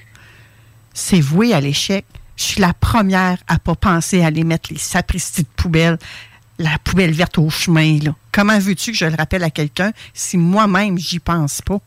c'est 0.92 1.20
voué 1.20 1.54
à 1.54 1.60
l'échec. 1.60 2.04
Je 2.36 2.42
suis 2.42 2.60
la 2.60 2.74
première 2.74 3.38
à 3.46 3.58
pas 3.60 3.76
penser 3.76 4.22
à 4.22 4.26
aller 4.26 4.42
mettre 4.42 4.72
les 4.72 4.78
sapristis 4.80 5.44
de 5.44 5.48
poubelle, 5.54 5.96
la 6.58 6.76
poubelle 6.82 7.12
verte 7.12 7.38
au 7.38 7.48
chemin. 7.50 7.98
Là. 8.02 8.16
Comment 8.32 8.58
veux-tu 8.58 8.90
que 8.90 8.98
je 8.98 9.04
le 9.04 9.14
rappelle 9.14 9.44
à 9.44 9.50
quelqu'un 9.50 9.92
si 10.12 10.36
moi-même, 10.38 10.98
j'y 10.98 11.20
pense 11.20 11.62
pas? 11.62 11.78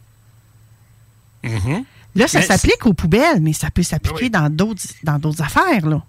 Mhm. 1.43 1.83
Là, 2.15 2.27
ça 2.27 2.41
s'applique 2.41 2.85
aux 2.85 2.93
poubelles, 2.93 3.41
mais 3.41 3.53
ça 3.53 3.69
peut 3.69 3.83
s'appliquer 3.83 4.23
Oui. 4.25 4.29
dans 4.29 4.49
d'autres 4.49 4.83
dans 5.03 5.19
d'autres 5.19 5.41
affaires. 5.41 5.85
Là. 5.85 6.01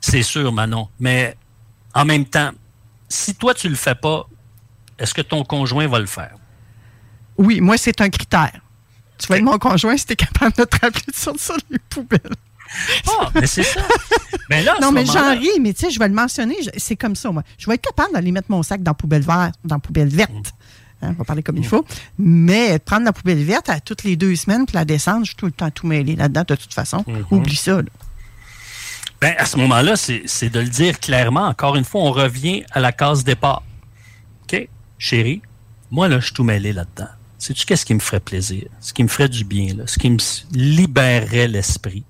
C'est 0.00 0.22
sûr, 0.22 0.52
Manon. 0.52 0.88
Mais 1.00 1.36
en 1.94 2.04
même 2.04 2.26
temps, 2.26 2.50
si 3.08 3.34
toi, 3.34 3.54
tu 3.54 3.68
le 3.68 3.74
fais 3.74 3.94
pas, 3.94 4.28
est-ce 4.98 5.14
que 5.14 5.22
ton 5.22 5.44
conjoint 5.44 5.86
va 5.88 5.98
le 5.98 6.06
faire? 6.06 6.34
Oui, 7.38 7.60
moi, 7.60 7.76
c'est 7.76 8.00
un 8.00 8.08
critère. 8.08 8.52
Tu 9.18 9.26
vas 9.28 9.36
être 9.38 9.44
mon 9.44 9.58
conjoint 9.58 9.96
si 9.96 10.06
tu 10.06 10.12
es 10.12 10.16
capable 10.16 10.52
de 10.56 10.64
te 10.64 10.76
rappeler 10.80 11.02
de 11.08 11.14
sortir 11.16 11.56
les 11.70 11.78
poubelles. 11.78 12.20
Ah, 13.06 13.30
mais 13.34 13.46
c'est 13.46 13.62
ça. 13.62 13.80
Là, 14.50 14.74
Non, 14.80 14.92
mais 14.92 15.06
j'en 15.06 15.30
ris, 15.38 15.60
mais 15.60 15.72
tu 15.72 15.86
sais, 15.86 15.90
je 15.90 15.98
vais 15.98 16.08
le 16.08 16.14
mentionner. 16.14 16.56
C'est 16.76 16.96
comme 16.96 17.14
ça, 17.16 17.30
moi. 17.30 17.42
Je 17.58 17.66
vais 17.66 17.74
être 17.74 17.82
capable 17.82 18.12
d'aller 18.14 18.32
mettre 18.32 18.50
mon 18.50 18.62
sac 18.62 18.82
dans 18.82 18.90
la 18.90 18.94
poubelle 18.94 19.22
verte, 19.22 19.54
dans 19.64 19.76
la 19.76 19.80
poubelle 19.80 20.08
verte. 20.08 20.52
Hein, 21.02 21.10
on 21.10 21.12
va 21.18 21.24
parler 21.24 21.42
comme 21.42 21.56
il 21.58 21.66
faut. 21.66 21.84
Mais 22.18 22.78
prendre 22.78 23.04
la 23.04 23.12
poubelle 23.12 23.42
verte 23.44 23.68
à 23.68 23.80
toutes 23.80 24.02
les 24.04 24.16
deux 24.16 24.34
semaines 24.34 24.66
puis 24.66 24.74
la 24.74 24.84
descendre, 24.84 25.20
je 25.24 25.30
suis 25.30 25.36
tout 25.36 25.46
le 25.46 25.52
temps 25.52 25.70
tout 25.70 25.86
mêlé 25.86 26.16
là-dedans, 26.16 26.44
de 26.48 26.54
toute 26.54 26.74
façon. 26.74 27.04
Oublie 27.30 27.56
ça. 27.56 27.76
là. 27.82 27.88
Ben, 29.20 29.34
à 29.38 29.46
ce 29.46 29.56
moment-là, 29.58 29.96
c'est 29.96 30.48
de 30.50 30.60
le 30.60 30.68
dire 30.68 31.00
clairement. 31.00 31.46
Encore 31.46 31.76
une 31.76 31.84
fois, 31.84 32.02
on 32.02 32.10
revient 32.12 32.64
à 32.72 32.80
la 32.80 32.92
case 32.92 33.24
départ. 33.24 33.62
OK, 34.42 34.68
chérie, 34.98 35.42
moi, 35.90 36.08
là, 36.08 36.18
je 36.20 36.26
suis 36.26 36.34
tout 36.34 36.44
mêlé 36.44 36.72
là-dedans. 36.72 37.08
Sais-tu 37.38 37.66
qu'est-ce 37.66 37.84
qui 37.84 37.94
me 37.94 38.00
ferait 38.00 38.20
plaisir? 38.20 38.64
Ce 38.80 38.92
qui 38.92 39.02
me 39.02 39.08
ferait 39.08 39.28
du 39.28 39.44
bien, 39.44 39.74
là, 39.74 39.84
ce 39.86 39.98
qui 39.98 40.10
me 40.10 40.18
libérerait 40.52 41.48
l'esprit, 41.48 42.04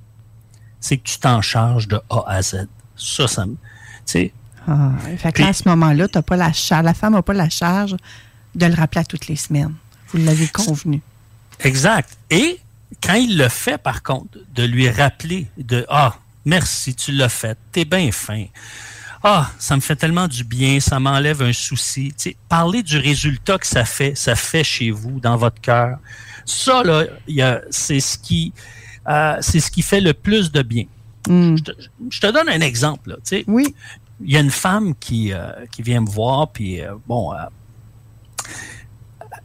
c'est 0.81 0.97
que 0.99 1.03
tu 1.09 1.19
t'en 1.19 1.43
charges 1.43 1.89
de 1.89 2.01
A 2.11 2.25
à 2.27 2.43
Z. 2.43 2.69
Ça, 2.97 3.27
ça 3.29 3.45
me... 3.47 3.53
Tu 3.53 3.59
sais, 4.07 4.33
Ah, 4.69 4.93
fait 5.19 5.33
que 5.33 5.43
là, 5.43 5.49
à 5.49 5.53
ce 5.53 5.69
moment-là, 5.69 6.09
t'as 6.09 6.23
pas 6.23 6.37
la 6.37 6.53
charge. 6.53 6.85
La 6.85 6.95
femme 6.95 7.15
n'a 7.15 7.23
pas 7.23 7.35
la 7.35 7.49
charge 7.51 7.97
de 8.55 8.67
le 8.67 8.75
rappeler 8.75 9.01
à 9.01 9.05
toutes 9.05 9.27
les 9.27 9.37
semaines. 9.37 9.75
Vous 10.09 10.19
l'avez 10.19 10.47
convenu. 10.49 11.03
Exact. 11.61 12.17
Et 12.31 12.61
quand 13.03 13.15
il 13.15 13.37
le 13.37 13.49
fait, 13.49 13.79
par 13.79 14.03
contre, 14.03 14.39
de 14.55 14.63
lui 14.63 14.89
rappeler 14.89 15.49
de 15.59 15.85
Ah, 15.89 16.17
merci, 16.45 16.95
tu 16.95 17.13
l'as 17.13 17.29
fait, 17.29 17.59
t'es 17.73 17.85
bien 17.85 18.11
fin. 18.13 18.45
Ah, 19.29 19.51
ça 19.59 19.75
me 19.75 19.81
fait 19.81 19.97
tellement 19.97 20.29
du 20.29 20.45
bien, 20.45 20.79
ça 20.79 21.01
m'enlève 21.01 21.43
un 21.43 21.53
souci. 21.53 22.11
Tu 22.17 22.31
sais, 22.31 22.37
parler 22.49 22.85
du 22.85 22.97
résultat 22.97 23.59
que 23.59 23.67
ça 23.67 23.85
fait, 23.85 24.15
ça 24.15 24.37
fait 24.37 24.63
chez 24.63 24.93
vous, 24.93 25.19
dans 25.19 25.37
votre 25.37 25.61
cœur. 25.61 25.99
Ça, 26.45 26.85
là, 26.85 27.07
il 27.27 27.35
y 27.35 27.43
a- 27.43 27.61
c'est 27.71 27.99
ce 27.99 28.17
qui 28.19 28.53
euh, 29.09 29.37
c'est 29.41 29.59
ce 29.61 29.71
qui 29.71 29.83
fait 29.83 30.01
le 30.01 30.15
plus 30.15 30.51
de 30.53 30.63
bien. 30.63 30.85
Hmm. 31.29 31.57
Je 31.57 31.63
te, 31.65 31.71
je 32.11 32.21
te 32.21 32.27
donne 32.29 32.49
un 32.49 32.61
exemple. 32.61 33.11
Là, 33.11 33.17
tu 33.17 33.21
sais 33.39 33.45
Oui. 33.49 33.75
il 34.21 34.31
y 34.33 34.37
a 34.37 34.41
une 34.41 34.51
femme 34.51 34.95
qui, 34.97 35.33
euh, 35.33 35.51
qui 35.73 35.83
vient 35.83 36.01
me 36.01 36.09
voir, 36.09 36.49
puis 36.51 36.81
euh, 36.81 36.95
bon, 37.07 37.33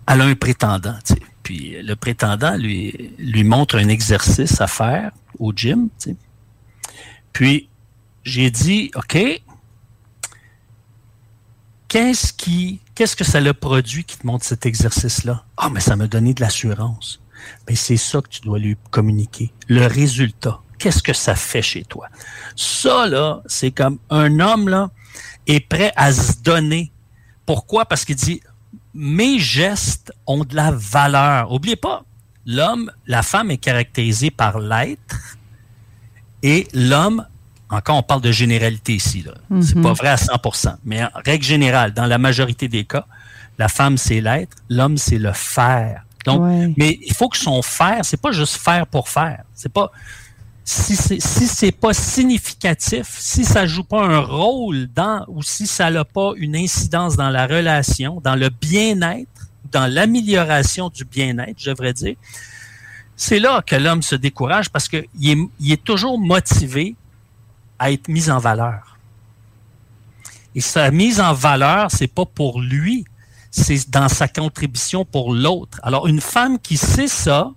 elle 0.07 0.21
a 0.21 0.25
un 0.25 0.35
prétendant, 0.35 0.95
tu 1.05 1.13
sais. 1.13 1.19
Puis 1.43 1.81
le 1.81 1.95
prétendant 1.95 2.55
lui, 2.55 3.13
lui 3.17 3.43
montre 3.43 3.77
un 3.77 3.87
exercice 3.87 4.61
à 4.61 4.67
faire 4.67 5.11
au 5.39 5.53
gym, 5.53 5.89
tu 5.99 6.11
sais. 6.11 6.15
Puis 7.33 7.67
j'ai 8.23 8.49
dit, 8.51 8.91
OK, 8.95 9.17
qu'est-ce 11.91 12.31
qui, 12.31 12.79
qu'est-ce 12.95 13.17
que 13.17 13.25
ça 13.25 13.41
le 13.41 13.53
produit 13.53 14.05
qui 14.05 14.17
te 14.17 14.25
montre 14.25 14.45
cet 14.45 14.65
exercice-là? 14.65 15.43
Ah, 15.57 15.69
mais 15.69 15.81
ça 15.81 15.97
m'a 15.97 16.07
donné 16.07 16.33
de 16.33 16.39
l'assurance. 16.39 17.19
Mais 17.67 17.75
c'est 17.75 17.97
ça 17.97 18.21
que 18.21 18.29
tu 18.29 18.39
dois 18.39 18.59
lui 18.59 18.77
communiquer. 18.91 19.51
Le 19.67 19.87
résultat. 19.87 20.61
Qu'est-ce 20.79 21.03
que 21.03 21.11
ça 21.11 21.35
fait 21.35 21.61
chez 21.61 21.83
toi? 21.83 22.07
Ça, 22.55 23.07
là, 23.07 23.41
c'est 23.45 23.71
comme 23.71 23.97
un 24.09 24.39
homme, 24.39 24.69
là, 24.69 24.89
est 25.47 25.59
prêt 25.59 25.91
à 25.97 26.13
se 26.13 26.41
donner. 26.41 26.93
Pourquoi? 27.45 27.83
Parce 27.83 28.05
qu'il 28.05 28.15
dit, 28.15 28.39
mes 28.93 29.37
gestes 29.37 30.13
ont 30.27 30.45
de 30.45 30.55
la 30.55 30.71
valeur. 30.71 31.51
Oubliez 31.51 31.75
pas, 31.75 32.05
l'homme, 32.45 32.89
la 33.05 33.21
femme 33.21 33.51
est 33.51 33.57
caractérisée 33.57 34.31
par 34.31 34.59
l'être 34.59 35.37
et 36.41 36.69
l'homme, 36.73 37.27
encore 37.71 37.97
on 37.97 38.03
parle 38.03 38.21
de 38.21 38.31
généralité 38.31 38.93
ici, 38.93 39.23
là. 39.25 39.33
C'est 39.61 39.81
pas 39.81 39.93
vrai 39.93 40.09
à 40.09 40.15
100%, 40.17 40.75
mais 40.83 41.03
en 41.03 41.09
règle 41.25 41.43
générale, 41.45 41.93
dans 41.93 42.05
la 42.05 42.17
majorité 42.17 42.67
des 42.67 42.83
cas, 42.85 43.05
la 43.57 43.67
femme 43.67 43.97
c'est 43.97 44.21
l'être, 44.21 44.57
l'homme 44.69 44.97
c'est 44.97 45.17
le 45.17 45.31
faire. 45.33 46.03
Donc, 46.25 46.41
Ouais. 46.41 46.73
mais 46.77 46.99
il 47.01 47.13
faut 47.15 47.29
que 47.29 47.37
son 47.37 47.61
faire, 47.61 48.03
c'est 48.03 48.21
pas 48.21 48.31
juste 48.31 48.57
faire 48.57 48.85
pour 48.85 49.09
faire. 49.09 49.43
C'est 49.55 49.71
pas 49.71 49.91
si 50.63 50.95
c'est 50.95 51.19
si 51.19 51.47
c'est 51.47 51.71
pas 51.71 51.93
significatif, 51.93 53.07
si 53.17 53.43
ça 53.45 53.65
joue 53.65 53.83
pas 53.83 54.03
un 54.05 54.19
rôle 54.19 54.87
dans 54.93 55.25
ou 55.27 55.41
si 55.41 55.65
ça 55.65 55.89
n'a 55.89 56.05
pas 56.05 56.33
une 56.37 56.55
incidence 56.55 57.15
dans 57.15 57.29
la 57.29 57.47
relation, 57.47 58.21
dans 58.23 58.35
le 58.35 58.49
bien-être, 58.49 59.27
dans 59.71 59.87
l'amélioration 59.91 60.89
du 60.89 61.03
bien-être, 61.05 61.55
je 61.57 61.69
devrais 61.71 61.93
dire, 61.93 62.15
c'est 63.15 63.39
là 63.39 63.61
que 63.65 63.75
l'homme 63.75 64.01
se 64.01 64.15
décourage 64.15 64.69
parce 64.69 64.87
qu'il 64.87 64.99
est, 65.23 65.37
il 65.59 65.71
est 65.71 65.83
toujours 65.83 66.19
motivé 66.19 66.95
à 67.81 67.91
être 67.91 68.09
mis 68.09 68.29
en 68.29 68.37
valeur. 68.37 68.99
Et 70.53 70.61
sa 70.61 70.91
mise 70.91 71.19
en 71.19 71.33
valeur, 71.33 71.89
c'est 71.89 72.13
pas 72.13 72.27
pour 72.27 72.61
lui, 72.61 73.05
c'est 73.49 73.89
dans 73.89 74.07
sa 74.07 74.27
contribution 74.27 75.03
pour 75.03 75.33
l'autre. 75.33 75.79
Alors, 75.81 76.07
une 76.07 76.21
femme 76.21 76.59
qui 76.59 76.77
sait 76.77 77.07
ça, 77.07 77.51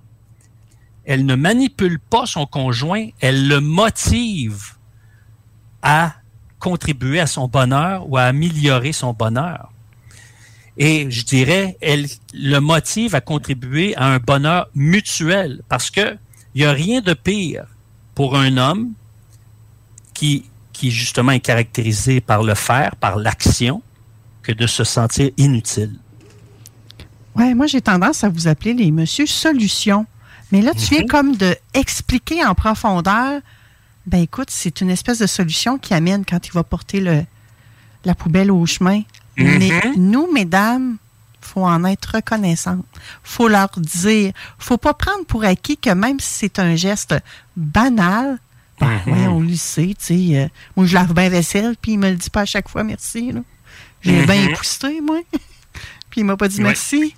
elle 1.04 1.26
ne 1.26 1.34
manipule 1.34 2.00
pas 2.00 2.24
son 2.24 2.46
conjoint, 2.46 3.08
elle 3.20 3.48
le 3.48 3.60
motive 3.60 4.76
à 5.82 6.14
contribuer 6.58 7.20
à 7.20 7.26
son 7.26 7.46
bonheur 7.46 8.08
ou 8.08 8.16
à 8.16 8.22
améliorer 8.22 8.92
son 8.92 9.12
bonheur. 9.12 9.72
Et 10.78 11.10
je 11.10 11.22
dirais, 11.26 11.76
elle 11.82 12.06
le 12.32 12.60
motive 12.60 13.14
à 13.14 13.20
contribuer 13.20 13.94
à 13.96 14.06
un 14.06 14.20
bonheur 14.20 14.70
mutuel 14.74 15.60
parce 15.68 15.90
que 15.90 16.16
il 16.54 16.62
n'y 16.62 16.64
a 16.64 16.72
rien 16.72 17.02
de 17.02 17.12
pire 17.12 17.66
pour 18.14 18.38
un 18.38 18.56
homme 18.56 18.94
qui, 20.14 20.44
qui 20.72 20.90
justement 20.90 21.32
est 21.32 21.40
caractérisé 21.40 22.20
par 22.20 22.42
le 22.42 22.54
faire, 22.54 22.96
par 22.96 23.16
l'action, 23.16 23.82
que 24.42 24.52
de 24.52 24.66
se 24.66 24.84
sentir 24.84 25.30
inutile. 25.36 25.98
Ouais, 27.34 27.54
moi, 27.54 27.66
j'ai 27.66 27.80
tendance 27.80 28.22
à 28.24 28.28
vous 28.28 28.46
appeler 28.46 28.74
les 28.74 28.90
monsieur 28.90 29.26
solutions. 29.26 30.06
Mais 30.52 30.62
là, 30.62 30.72
tu 30.72 30.94
viens 30.94 31.06
comme 31.06 31.36
de 31.36 31.56
expliquer 31.72 32.44
en 32.44 32.54
profondeur. 32.54 33.40
Ben 34.06 34.20
écoute, 34.20 34.50
c'est 34.50 34.80
une 34.80 34.90
espèce 34.90 35.18
de 35.18 35.26
solution 35.26 35.78
qui 35.78 35.94
amène 35.94 36.24
quand 36.24 36.46
il 36.46 36.52
va 36.52 36.62
porter 36.62 37.00
le, 37.00 37.24
la 38.04 38.14
poubelle 38.14 38.50
au 38.50 38.64
chemin. 38.66 39.02
Mais 39.36 39.70
nous, 39.96 40.30
mesdames, 40.32 40.96
faut 41.40 41.64
en 41.64 41.84
être 41.84 42.16
reconnaissante. 42.16 42.84
faut 43.22 43.48
leur 43.48 43.70
dire. 43.78 44.32
faut 44.58 44.78
pas 44.78 44.94
prendre 44.94 45.24
pour 45.26 45.44
acquis 45.44 45.76
que 45.76 45.90
même 45.90 46.20
si 46.20 46.34
c'est 46.34 46.58
un 46.58 46.76
geste 46.76 47.14
banal, 47.56 48.38
ben, 48.80 49.00
ouais, 49.06 49.26
on 49.28 49.40
le 49.40 49.54
sait, 49.54 49.94
tu 49.98 50.30
sais. 50.30 50.36
euh, 50.38 50.48
moi, 50.76 50.86
je 50.86 50.94
lave 50.94 51.14
bien 51.14 51.28
vaisselle, 51.28 51.76
puis 51.80 51.92
il 51.92 51.98
me 51.98 52.10
le 52.10 52.16
dit 52.16 52.30
pas 52.30 52.40
à 52.42 52.44
chaque 52.46 52.68
fois 52.68 52.82
merci. 52.84 53.32
là. 53.32 53.40
J'ai 54.02 54.26
bien 54.26 54.48
épousseté, 54.48 55.00
moi. 55.00 55.20
puis 56.10 56.20
il 56.20 56.24
m'a 56.24 56.36
pas 56.36 56.48
dit 56.48 56.58
Ouais. 56.58 56.64
merci. 56.64 57.14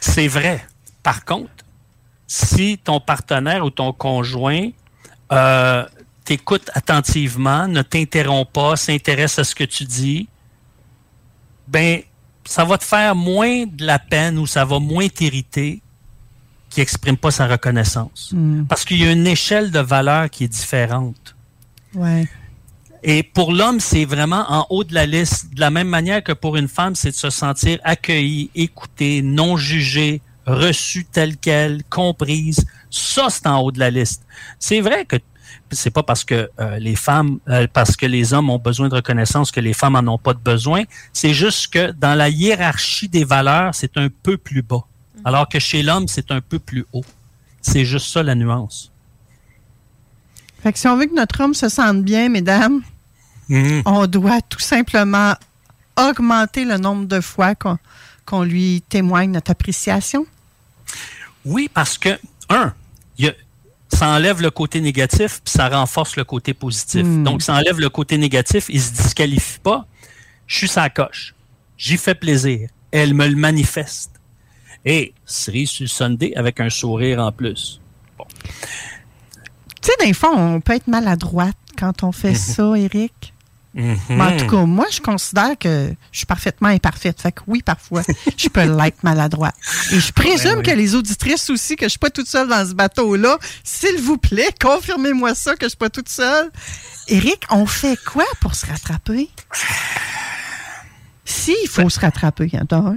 C'est 0.00 0.28
vrai. 0.28 0.66
Par 1.02 1.24
contre, 1.24 1.50
si 2.26 2.78
ton 2.78 3.00
partenaire 3.00 3.64
ou 3.64 3.70
ton 3.70 3.92
conjoint 3.92 4.68
euh, 5.32 5.86
t'écoute 6.24 6.70
attentivement, 6.74 7.66
ne 7.68 7.80
t'interrompt 7.82 8.52
pas, 8.52 8.76
s'intéresse 8.76 9.38
à 9.38 9.44
ce 9.44 9.54
que 9.54 9.64
tu 9.64 9.84
dis, 9.84 10.28
ben 11.66 12.02
ça 12.44 12.64
va 12.64 12.78
te 12.78 12.84
faire 12.84 13.14
moins 13.14 13.66
de 13.66 13.84
la 13.84 13.98
peine 13.98 14.38
ou 14.38 14.46
ça 14.46 14.64
va 14.64 14.78
moins 14.78 15.08
t'irriter 15.08 15.80
qui 16.68 16.80
exprime 16.80 17.16
pas 17.16 17.30
sa 17.30 17.46
reconnaissance. 17.46 18.34
Parce 18.68 18.84
qu'il 18.84 18.98
y 18.98 19.04
a 19.04 19.12
une 19.12 19.26
échelle 19.26 19.70
de 19.70 19.80
valeur 19.80 20.28
qui 20.30 20.44
est 20.44 20.48
différente. 20.48 21.34
Ouais. 21.94 22.28
Et 23.02 23.22
pour 23.22 23.52
l'homme, 23.52 23.80
c'est 23.80 24.04
vraiment 24.04 24.44
en 24.48 24.66
haut 24.70 24.84
de 24.84 24.94
la 24.94 25.06
liste. 25.06 25.54
De 25.54 25.60
la 25.60 25.70
même 25.70 25.88
manière 25.88 26.22
que 26.22 26.32
pour 26.32 26.56
une 26.56 26.68
femme, 26.68 26.94
c'est 26.94 27.10
de 27.10 27.16
se 27.16 27.30
sentir 27.30 27.78
accueilli, 27.84 28.50
écouté, 28.54 29.22
non 29.22 29.56
jugé, 29.56 30.20
reçu 30.46 31.04
tel 31.04 31.36
quel, 31.36 31.84
comprise. 31.84 32.66
Ça, 32.90 33.28
c'est 33.30 33.46
en 33.46 33.60
haut 33.60 33.72
de 33.72 33.78
la 33.78 33.90
liste. 33.90 34.22
C'est 34.58 34.80
vrai 34.80 35.04
que 35.04 35.16
c'est 35.70 35.90
pas 35.90 36.02
parce 36.02 36.24
que 36.24 36.50
euh, 36.60 36.78
les 36.78 36.96
femmes, 36.96 37.38
euh, 37.48 37.66
parce 37.72 37.96
que 37.96 38.06
les 38.06 38.32
hommes 38.32 38.50
ont 38.50 38.58
besoin 38.58 38.88
de 38.88 38.94
reconnaissance 38.94 39.50
que 39.50 39.60
les 39.60 39.74
femmes 39.74 39.96
en 39.96 40.12
ont 40.12 40.18
pas 40.18 40.34
de 40.34 40.40
besoin. 40.40 40.84
C'est 41.12 41.34
juste 41.34 41.72
que 41.72 41.92
dans 41.92 42.14
la 42.14 42.28
hiérarchie 42.28 43.08
des 43.08 43.24
valeurs, 43.24 43.74
c'est 43.74 43.96
un 43.96 44.08
peu 44.22 44.36
plus 44.36 44.62
bas. 44.62 44.84
Alors 45.28 45.46
que 45.46 45.58
chez 45.58 45.82
l'homme, 45.82 46.08
c'est 46.08 46.30
un 46.30 46.40
peu 46.40 46.58
plus 46.58 46.86
haut. 46.94 47.04
C'est 47.60 47.84
juste 47.84 48.10
ça 48.10 48.22
la 48.22 48.34
nuance. 48.34 48.90
Fait 50.62 50.72
que 50.72 50.78
si 50.78 50.88
on 50.88 50.96
veut 50.96 51.04
que 51.04 51.14
notre 51.14 51.42
homme 51.42 51.52
se 51.52 51.68
sente 51.68 52.02
bien, 52.02 52.30
mesdames, 52.30 52.80
Mhm. 53.50 53.82
on 53.84 54.06
doit 54.06 54.40
tout 54.40 54.58
simplement 54.60 55.34
augmenter 55.98 56.64
le 56.64 56.78
nombre 56.78 57.04
de 57.06 57.20
fois 57.20 57.54
qu'on 57.54 57.76
qu'on 58.24 58.42
lui 58.42 58.82
témoigne 58.88 59.30
notre 59.32 59.50
appréciation. 59.50 60.26
Oui, 61.44 61.68
parce 61.72 61.98
que, 61.98 62.18
un, 62.50 62.72
il 63.18 63.24
y 63.26 63.28
a- 63.28 63.34
ça 63.92 64.08
enlève 64.08 64.40
le 64.42 64.50
côté 64.50 64.80
négatif, 64.80 65.40
puis 65.44 65.52
ça 65.52 65.68
renforce 65.68 66.16
le 66.16 66.24
côté 66.24 66.52
positif. 66.54 67.04
Hmm. 67.06 67.24
Donc, 67.24 67.40
ça 67.42 67.54
enlève 67.54 67.78
le 67.80 67.88
côté 67.90 68.16
négatif, 68.18 68.66
il 68.70 68.80
se 68.82 68.92
disqualifie 68.92 69.58
pas. 69.60 69.86
Je 70.46 70.56
suis 70.58 70.68
sa 70.68 70.88
coche. 70.90 71.34
J'y 71.78 71.96
fais 71.98 72.14
plaisir. 72.14 72.68
Elle 72.92 73.12
me 73.14 73.26
le 73.26 73.36
manifeste. 73.36 74.10
Et 74.90 75.12
cerise 75.26 75.68
sur 75.68 75.86
Sunday 75.86 76.32
avec 76.34 76.60
un 76.60 76.70
sourire 76.70 77.18
en 77.18 77.30
plus. 77.30 77.78
Tu 78.38 78.54
sais, 79.82 80.06
des 80.06 80.14
fois, 80.14 80.32
on 80.34 80.62
peut 80.62 80.72
être 80.72 80.86
maladroite 80.86 81.58
quand 81.78 82.04
on 82.04 82.10
fait 82.10 82.34
ça, 82.34 82.72
Eric. 82.74 83.34
Mhm. 83.74 83.98
Mais 84.08 84.22
en 84.22 84.36
tout 84.38 84.46
cas, 84.46 84.64
moi, 84.64 84.86
je 84.90 85.00
considère 85.00 85.58
que 85.58 85.94
je 86.10 86.16
suis 86.16 86.26
parfaitement 86.26 86.68
imparfaite. 86.68 87.20
Fait 87.20 87.32
que 87.32 87.42
oui, 87.46 87.60
parfois, 87.62 88.02
je 88.38 88.48
peux 88.48 88.64
l'être 88.64 89.02
maladroite. 89.02 89.54
Et 89.92 90.00
je 90.00 90.10
présume 90.10 90.60
oui. 90.60 90.62
que 90.62 90.70
les 90.70 90.94
auditrices 90.94 91.50
aussi, 91.50 91.76
que 91.76 91.84
je 91.84 91.90
suis 91.90 91.98
pas 91.98 92.08
toute 92.08 92.26
seule 92.26 92.48
dans 92.48 92.66
ce 92.66 92.72
bateau-là. 92.72 93.36
S'il 93.62 94.00
vous 94.00 94.16
plaît, 94.16 94.48
confirmez-moi 94.58 95.34
ça, 95.34 95.54
que 95.54 95.66
je 95.66 95.68
suis 95.68 95.76
pas 95.76 95.90
toute 95.90 96.08
seule. 96.08 96.50
Eric, 97.08 97.44
on 97.50 97.66
fait 97.66 97.98
quoi 98.06 98.24
pour 98.40 98.54
se 98.54 98.64
rattraper? 98.64 99.28
Si, 101.26 101.54
il 101.62 101.68
faut 101.68 101.90
se 101.90 102.00
rattraper, 102.00 102.50
hein, 102.54 102.64
t'as 102.66 102.78
un. 102.78 102.96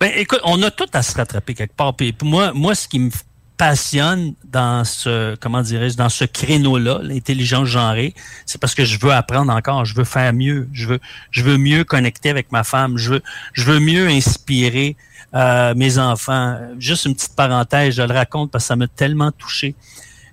Ben, 0.00 0.10
écoute, 0.16 0.40
on 0.44 0.62
a 0.62 0.70
tout 0.70 0.86
à 0.92 1.02
se 1.02 1.16
rattraper 1.16 1.54
quelque 1.54 1.74
part. 1.74 1.94
Puis 1.94 2.14
moi, 2.22 2.52
moi, 2.54 2.74
ce 2.74 2.88
qui 2.88 2.98
me 2.98 3.10
passionne 3.56 4.34
dans 4.44 4.84
ce, 4.84 5.36
comment 5.36 5.62
dirais-je, 5.62 5.96
dans 5.96 6.08
ce 6.08 6.24
créneau-là, 6.24 6.98
l'intelligence 7.02 7.68
genrée, 7.68 8.12
c'est 8.44 8.60
parce 8.60 8.74
que 8.74 8.84
je 8.84 8.98
veux 8.98 9.12
apprendre 9.12 9.52
encore, 9.52 9.84
je 9.84 9.94
veux 9.94 10.04
faire 10.04 10.32
mieux, 10.32 10.68
je 10.72 10.88
veux, 10.88 11.00
je 11.30 11.44
veux 11.44 11.58
mieux 11.58 11.84
connecter 11.84 12.30
avec 12.30 12.50
ma 12.50 12.64
femme, 12.64 12.98
je 12.98 13.12
veux, 13.12 13.22
je 13.52 13.64
veux 13.64 13.78
mieux 13.78 14.08
inspirer 14.08 14.96
euh, 15.34 15.74
mes 15.76 15.98
enfants. 15.98 16.58
Juste 16.78 17.04
une 17.04 17.14
petite 17.14 17.36
parenthèse, 17.36 17.94
je 17.94 18.02
le 18.02 18.12
raconte 18.12 18.50
parce 18.50 18.64
que 18.64 18.68
ça 18.68 18.76
m'a 18.76 18.88
tellement 18.88 19.30
touché. 19.30 19.74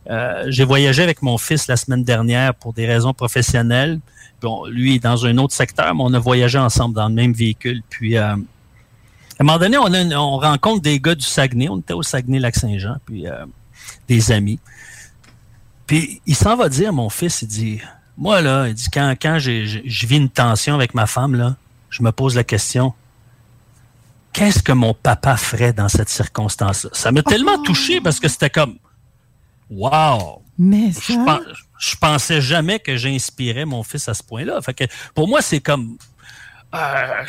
Euh, 0.10 0.46
j'ai 0.48 0.63
voyagé 0.63 1.03
avec 1.03 1.22
mon 1.22 1.38
fils 1.38 1.68
la 1.68 1.77
semaine 1.77 2.03
dernière 2.03 2.56
pour 2.56 2.74
des 2.74 2.88
raisons 2.88 3.13
professionnelles. 3.13 4.00
Bon, 4.41 4.65
lui 4.65 4.96
est 4.96 5.03
dans 5.03 5.25
un 5.25 5.38
autre 5.38 5.53
secteur, 5.53 5.94
mais 5.94 6.01
on 6.03 6.13
a 6.13 6.20
voyagé 6.20 6.58
ensemble 6.58 6.96
dans 6.96 7.10
le 7.10 7.13
même 7.13 7.34
véhicule. 7.34 7.84
Puis 7.89 8.18
euh, 8.18 8.36
à 9.39 9.43
un 9.43 9.46
moment 9.46 9.58
donné, 9.60 9.77
on, 9.77 9.86
a 9.93 10.01
une- 10.01 10.13
on 10.15 10.38
rencontre 10.38 10.81
des 10.81 11.00
gars 11.00 11.15
du 11.15 11.25
Saguenay. 11.25 11.69
On 11.69 11.79
était 11.79 11.93
au 11.93 12.03
Saguenay-Lac-Saint-Jean, 12.03 12.98
puis 13.05 13.25
euh, 13.27 13.46
des 14.08 14.31
amis. 14.31 14.60
Puis 15.88 16.22
il 16.25 16.36
s'en 16.36 16.55
va 16.55 16.69
dire, 16.69 16.91
mon 16.93 17.10
fils, 17.10 17.41
il 17.41 17.48
dit, 17.48 17.81
moi 18.17 18.41
là, 18.41 18.67
il 18.67 18.74
dit, 18.74 18.88
quand, 18.93 19.15
quand 19.19 19.39
je 19.39 20.05
vis 20.05 20.17
une 20.17 20.29
tension 20.29 20.75
avec 20.75 20.93
ma 20.93 21.08
femme, 21.08 21.36
là, 21.36 21.55
je 21.89 22.03
me 22.03 22.12
pose 22.12 22.36
la 22.36 22.43
question, 22.43 22.93
qu'est-ce 24.34 24.62
que 24.62 24.72
mon 24.74 24.93
papa 24.93 25.38
ferait 25.38 25.74
dans 25.74 25.89
cette 25.89 26.10
circonstance-là? 26.10 26.89
Ça 26.93 27.12
m'a 27.12 27.24
tellement 27.24 27.62
touché 27.63 28.01
parce 28.01 28.19
que 28.19 28.27
c'était 28.27 28.50
comme, 28.51 28.75
wow! 29.69 30.41
Mais 30.58 30.91
Je, 30.91 31.13
ça, 31.13 31.39
je 31.79 31.96
pensais 31.96 32.41
jamais 32.41 32.79
que 32.79 32.98
j'inspirais 32.98 33.63
mon 33.65 33.81
fils 33.84 34.10
à 34.10 34.13
ce 34.13 34.22
point-là. 34.22 34.62
Fait 34.62 34.74
que 34.74 34.84
pour 35.15 35.27
moi, 35.29 35.41
c'est 35.41 35.62
comme 35.62 35.98
euh, 36.75 37.24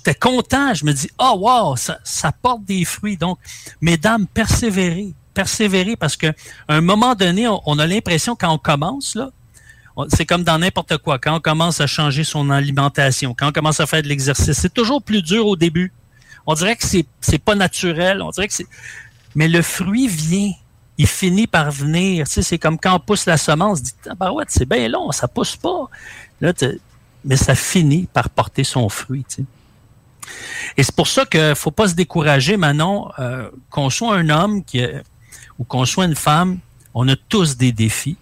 j'étais 0.00 0.18
content. 0.18 0.74
Je 0.74 0.84
me 0.84 0.92
dis, 0.92 1.10
oh 1.18 1.36
wow, 1.38 1.76
ça, 1.76 1.98
ça 2.04 2.32
porte 2.32 2.64
des 2.64 2.84
fruits. 2.84 3.16
Donc, 3.16 3.38
mesdames, 3.80 4.26
persévérez, 4.26 5.14
persévérez 5.34 5.96
parce 5.96 6.16
que 6.16 6.28
un 6.68 6.80
moment 6.80 7.14
donné, 7.14 7.46
on, 7.48 7.78
a 7.78 7.86
l'impression 7.86 8.36
quand 8.36 8.52
on 8.52 8.58
commence 8.58 9.14
là. 9.14 9.30
C'est 10.08 10.24
comme 10.24 10.44
dans 10.44 10.58
n'importe 10.58 10.96
quoi. 10.98 11.18
Quand 11.18 11.36
on 11.36 11.40
commence 11.40 11.80
à 11.82 11.86
changer 11.86 12.24
son 12.24 12.48
alimentation, 12.48 13.34
quand 13.38 13.48
on 13.48 13.52
commence 13.52 13.80
à 13.80 13.86
faire 13.86 14.02
de 14.02 14.08
l'exercice, 14.08 14.52
c'est 14.52 14.72
toujours 14.72 15.02
plus 15.02 15.20
dur 15.20 15.46
au 15.46 15.56
début. 15.56 15.92
On 16.46 16.54
dirait 16.54 16.74
que 16.74 16.86
c'est 16.86 17.04
c'est 17.20 17.38
pas 17.38 17.54
naturel. 17.54 18.22
On 18.22 18.30
dirait 18.30 18.48
que 18.48 18.54
c'est. 18.54 18.66
Mais 19.34 19.46
le 19.48 19.60
fruit 19.60 20.08
vient. 20.08 20.52
Il 20.96 21.06
finit 21.06 21.46
par 21.46 21.70
venir. 21.70 22.26
Tu 22.26 22.34
sais, 22.34 22.42
c'est 22.42 22.58
comme 22.58 22.78
quand 22.78 22.94
on 22.94 23.00
pousse 23.00 23.26
la 23.26 23.36
semence. 23.36 23.82
Dit, 23.82 23.92
bah 24.18 24.32
ouais, 24.32 24.44
c'est 24.48 24.66
bien 24.66 24.88
long, 24.88 25.12
ça 25.12 25.28
pousse 25.28 25.56
pas. 25.56 25.90
Là, 26.40 26.52
mais 27.24 27.36
ça 27.36 27.54
finit 27.54 28.08
par 28.10 28.30
porter 28.30 28.64
son 28.64 28.88
fruit. 28.88 29.26
Et 30.76 30.82
c'est 30.82 30.94
pour 30.94 31.08
ça 31.08 31.24
qu'il 31.26 31.54
faut 31.54 31.70
pas 31.70 31.88
se 31.88 31.94
décourager, 31.94 32.56
Manon, 32.56 33.10
euh, 33.18 33.50
qu'on 33.70 33.90
soit 33.90 34.16
un 34.16 34.28
homme 34.28 34.62
ou 35.58 35.64
qu'on 35.64 35.84
soit 35.84 36.04
une 36.04 36.14
femme, 36.14 36.58
on 36.94 37.08
a 37.08 37.16
tous 37.16 37.56
des 37.56 37.72
défis. 37.72 38.16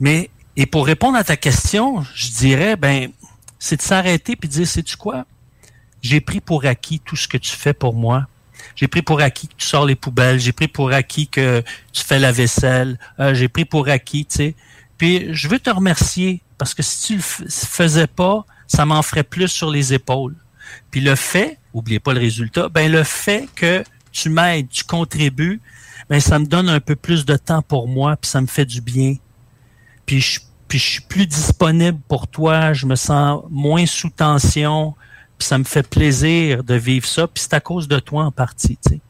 Mais, 0.00 0.30
et 0.56 0.66
pour 0.66 0.86
répondre 0.86 1.16
à 1.16 1.24
ta 1.24 1.36
question, 1.36 2.04
je 2.14 2.30
dirais, 2.30 2.76
ben, 2.76 3.10
c'est 3.58 3.76
de 3.76 3.82
s'arrêter 3.82 4.36
puis 4.36 4.48
de 4.48 4.54
dire, 4.54 4.66
sais-tu 4.66 4.96
quoi? 4.96 5.24
J'ai 6.02 6.20
pris 6.20 6.40
pour 6.40 6.64
acquis 6.64 6.98
tout 6.98 7.16
ce 7.16 7.28
que 7.28 7.36
tu 7.36 7.52
fais 7.52 7.72
pour 7.72 7.94
moi. 7.94 8.26
J'ai 8.74 8.88
pris 8.88 9.02
pour 9.02 9.20
acquis 9.20 9.48
que 9.48 9.54
tu 9.56 9.66
sors 9.66 9.86
les 9.86 9.94
poubelles. 9.94 10.40
J'ai 10.40 10.52
pris 10.52 10.68
pour 10.68 10.92
acquis 10.92 11.28
que 11.28 11.62
tu 11.92 12.02
fais 12.02 12.18
la 12.18 12.32
vaisselle. 12.32 12.98
Euh, 13.20 13.34
j'ai 13.34 13.48
pris 13.48 13.64
pour 13.64 13.88
acquis, 13.88 14.26
tu 14.26 14.36
sais. 14.36 14.54
Puis 14.98 15.32
je 15.34 15.48
veux 15.48 15.58
te 15.58 15.70
remercier 15.70 16.42
parce 16.58 16.74
que 16.74 16.82
si 16.82 17.06
tu 17.06 17.16
le 17.16 17.48
faisais 17.50 18.06
pas, 18.06 18.44
ça 18.72 18.86
m'en 18.86 19.02
ferait 19.02 19.24
plus 19.24 19.48
sur 19.48 19.70
les 19.70 19.92
épaules. 19.92 20.34
Puis 20.90 21.00
le 21.00 21.14
fait, 21.14 21.58
oubliez 21.74 22.00
pas 22.00 22.12
le 22.14 22.20
résultat, 22.20 22.68
ben 22.68 22.90
le 22.90 23.02
fait 23.04 23.48
que 23.54 23.84
tu 24.12 24.28
m'aides, 24.30 24.68
tu 24.70 24.84
contribues, 24.84 25.60
ben 26.08 26.20
ça 26.20 26.38
me 26.38 26.46
donne 26.46 26.68
un 26.68 26.80
peu 26.80 26.96
plus 26.96 27.24
de 27.24 27.36
temps 27.36 27.62
pour 27.62 27.88
moi, 27.88 28.16
puis 28.16 28.30
ça 28.30 28.40
me 28.40 28.46
fait 28.46 28.64
du 28.64 28.80
bien. 28.80 29.16
Puis 30.06 30.20
je, 30.20 30.40
puis 30.68 30.78
je 30.78 30.86
suis 30.92 31.00
plus 31.02 31.26
disponible 31.26 31.98
pour 32.08 32.26
toi, 32.28 32.72
je 32.72 32.86
me 32.86 32.94
sens 32.96 33.42
moins 33.50 33.84
sous 33.86 34.10
tension, 34.10 34.94
puis 35.38 35.46
ça 35.46 35.58
me 35.58 35.64
fait 35.64 35.86
plaisir 35.86 36.64
de 36.64 36.74
vivre 36.74 37.06
ça, 37.06 37.26
puis 37.26 37.42
c'est 37.42 37.54
à 37.54 37.60
cause 37.60 37.88
de 37.88 37.98
toi 37.98 38.24
en 38.24 38.30
partie, 38.32 38.78
tu 38.86 38.94
sais. 38.94 39.00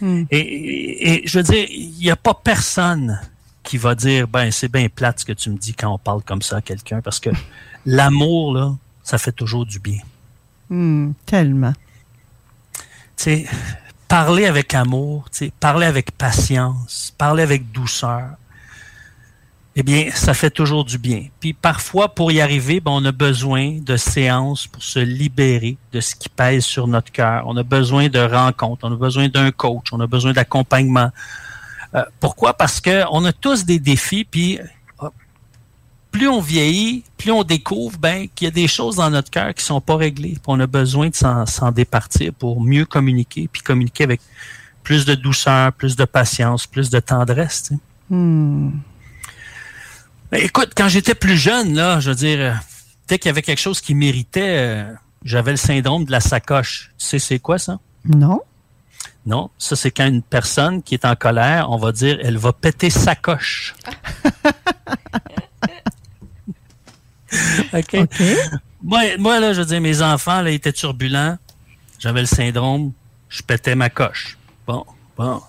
Hmm. 0.00 0.24
Et, 0.30 0.38
et- 0.38 1.24
et 1.24 1.26
je 1.26 1.38
veux 1.38 1.42
dire, 1.44 1.66
il 1.70 1.90
n'y 1.98 2.10
a 2.10 2.16
pas 2.16 2.34
personne 2.34 3.20
qui 3.64 3.76
va 3.78 3.94
dire, 3.96 4.28
ben 4.28 4.50
c'est 4.52 4.70
bien 4.70 4.88
plate 4.88 5.20
ce 5.20 5.24
que 5.24 5.32
tu 5.32 5.50
me 5.50 5.58
dis 5.58 5.74
quand 5.74 5.92
on 5.92 5.98
parle 5.98 6.22
comme 6.22 6.42
ça 6.42 6.58
à 6.58 6.60
quelqu'un, 6.60 7.00
parce 7.00 7.18
que 7.18 7.30
l'amour, 7.88 8.52
là, 8.52 8.74
ça 9.02 9.16
fait 9.16 9.32
toujours 9.32 9.64
du 9.64 9.78
bien. 9.80 10.00
Hmm, 10.68 11.12
tellement. 11.24 11.72
tu 13.16 13.24
sais, 13.24 13.46
parler 14.06 14.44
avec 14.44 14.74
amour, 14.74 15.30
tu 15.30 15.46
sais, 15.46 15.52
parler 15.58 15.86
avec 15.86 16.10
patience, 16.12 17.14
parler 17.16 17.42
avec 17.42 17.72
douceur, 17.72 18.32
eh 19.74 19.82
bien, 19.82 20.10
ça 20.12 20.34
fait 20.34 20.50
toujours 20.50 20.84
du 20.84 20.98
bien. 20.98 21.28
Puis 21.40 21.54
parfois, 21.54 22.14
pour 22.14 22.30
y 22.30 22.42
arriver, 22.42 22.80
ben, 22.80 22.90
on 22.90 23.04
a 23.06 23.12
besoin 23.12 23.78
de 23.80 23.96
séances 23.96 24.66
pour 24.66 24.82
se 24.82 24.98
libérer 24.98 25.78
de 25.92 26.00
ce 26.00 26.14
qui 26.14 26.28
pèse 26.28 26.64
sur 26.64 26.88
notre 26.88 27.10
cœur. 27.10 27.44
On 27.46 27.56
a 27.56 27.62
besoin 27.62 28.08
de 28.08 28.18
rencontres, 28.18 28.86
on 28.86 28.92
a 28.92 28.96
besoin 28.96 29.28
d'un 29.28 29.50
coach, 29.50 29.92
on 29.92 30.00
a 30.00 30.06
besoin 30.06 30.32
d'accompagnement. 30.34 31.10
Euh, 31.94 32.04
pourquoi? 32.20 32.52
Parce 32.52 32.80
que 32.80 33.04
on 33.12 33.24
a 33.24 33.32
tous 33.32 33.64
des 33.64 33.78
défis, 33.78 34.24
puis 34.24 34.58
plus 36.18 36.26
on 36.26 36.40
vieillit, 36.40 37.04
plus 37.16 37.30
on 37.30 37.44
découvre 37.44 37.96
ben, 37.96 38.26
qu'il 38.34 38.46
y 38.46 38.48
a 38.48 38.50
des 38.50 38.66
choses 38.66 38.96
dans 38.96 39.08
notre 39.08 39.30
cœur 39.30 39.54
qui 39.54 39.64
sont 39.64 39.80
pas 39.80 39.94
réglées. 39.94 40.32
Puis 40.32 40.42
on 40.48 40.58
a 40.58 40.66
besoin 40.66 41.10
de 41.10 41.14
s'en 41.14 41.70
départir 41.70 42.32
pour 42.34 42.60
mieux 42.60 42.84
communiquer, 42.84 43.48
puis 43.50 43.62
communiquer 43.62 44.02
avec 44.02 44.20
plus 44.82 45.04
de 45.04 45.14
douceur, 45.14 45.72
plus 45.72 45.94
de 45.94 46.04
patience, 46.04 46.66
plus 46.66 46.90
de 46.90 46.98
tendresse. 46.98 47.62
tu 47.62 47.74
sais. 47.74 47.80
Hmm. 48.10 48.80
Ben, 50.32 50.42
écoute, 50.42 50.72
quand 50.76 50.88
j'étais 50.88 51.14
plus 51.14 51.36
jeune, 51.36 51.74
là, 51.74 52.00
je 52.00 52.10
veux 52.10 52.16
dire, 52.16 52.60
dès 53.06 53.20
qu'il 53.20 53.28
y 53.28 53.30
avait 53.30 53.42
quelque 53.42 53.60
chose 53.60 53.80
qui 53.80 53.94
méritait, 53.94 54.56
euh, 54.58 54.92
j'avais 55.22 55.52
le 55.52 55.56
syndrome 55.56 56.04
de 56.04 56.10
la 56.10 56.20
sacoche. 56.20 56.90
Tu 56.98 57.06
sais, 57.06 57.18
c'est 57.20 57.38
quoi 57.38 57.58
ça? 57.58 57.78
Non? 58.04 58.40
Non, 59.24 59.50
ça 59.56 59.76
c'est 59.76 59.92
quand 59.92 60.06
une 60.06 60.22
personne 60.22 60.82
qui 60.82 60.94
est 60.94 61.04
en 61.04 61.14
colère, 61.14 61.70
on 61.70 61.76
va 61.76 61.92
dire, 61.92 62.18
elle 62.22 62.38
va 62.38 62.52
péter 62.52 62.90
sa 62.90 63.14
coche. 63.14 63.76
OK. 67.72 67.96
Moi, 68.82 69.16
moi, 69.18 69.40
là, 69.40 69.52
je 69.52 69.60
veux 69.60 69.66
dire, 69.66 69.80
mes 69.80 70.02
enfants, 70.02 70.40
là, 70.40 70.50
étaient 70.50 70.72
turbulents. 70.72 71.36
J'avais 71.98 72.20
le 72.20 72.26
syndrome, 72.26 72.92
je 73.28 73.42
pétais 73.42 73.74
ma 73.74 73.90
coche. 73.90 74.38
Bon, 74.66 74.86
bon. 75.16 75.42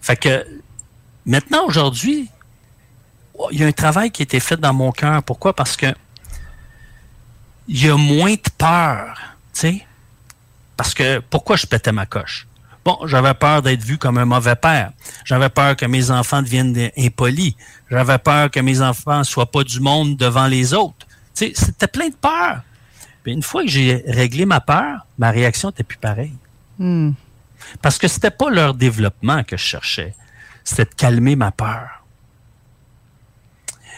Fait 0.00 0.16
que, 0.16 0.46
maintenant, 1.26 1.66
aujourd'hui, 1.66 2.28
oh, 3.34 3.48
il 3.50 3.60
y 3.60 3.64
a 3.64 3.66
un 3.66 3.72
travail 3.72 4.10
qui 4.10 4.22
a 4.22 4.24
été 4.24 4.40
fait 4.40 4.56
dans 4.56 4.72
mon 4.72 4.92
cœur. 4.92 5.22
Pourquoi? 5.22 5.54
Parce 5.54 5.76
que 5.76 5.86
il 7.66 7.84
y 7.84 7.90
a 7.90 7.96
moins 7.96 8.32
de 8.32 8.50
peur, 8.56 9.18
tu 9.52 9.60
sais. 9.60 9.86
Parce 10.76 10.94
que, 10.94 11.18
pourquoi 11.18 11.56
je 11.56 11.66
pétais 11.66 11.92
ma 11.92 12.06
coche? 12.06 12.46
Bon, 12.84 12.96
j'avais 13.06 13.34
peur 13.34 13.60
d'être 13.60 13.82
vu 13.82 13.98
comme 13.98 14.16
un 14.16 14.24
mauvais 14.24 14.56
père. 14.56 14.92
J'avais 15.24 15.50
peur 15.50 15.76
que 15.76 15.84
mes 15.84 16.10
enfants 16.10 16.40
deviennent 16.40 16.90
impolis. 16.96 17.56
J'avais 17.90 18.16
peur 18.16 18.50
que 18.50 18.60
mes 18.60 18.80
enfants 18.80 19.24
soient 19.24 19.50
pas 19.50 19.64
du 19.64 19.80
monde 19.80 20.16
devant 20.16 20.46
les 20.46 20.72
autres. 20.72 21.06
C'était 21.54 21.86
plein 21.88 22.08
de 22.08 22.14
peur. 22.14 22.62
Puis 23.22 23.32
une 23.32 23.42
fois 23.42 23.62
que 23.62 23.68
j'ai 23.68 24.02
réglé 24.06 24.46
ma 24.46 24.60
peur, 24.60 25.06
ma 25.18 25.30
réaction 25.30 25.70
était 25.70 25.82
plus 25.84 25.98
pareille. 25.98 26.34
Hmm. 26.78 27.12
Parce 27.82 27.98
que 27.98 28.08
c'était 28.08 28.30
pas 28.30 28.50
leur 28.50 28.74
développement 28.74 29.42
que 29.44 29.56
je 29.56 29.62
cherchais. 29.64 30.14
c'était 30.64 30.84
de 30.84 30.94
calmer 30.94 31.34
ma 31.36 31.50
peur. 31.50 31.88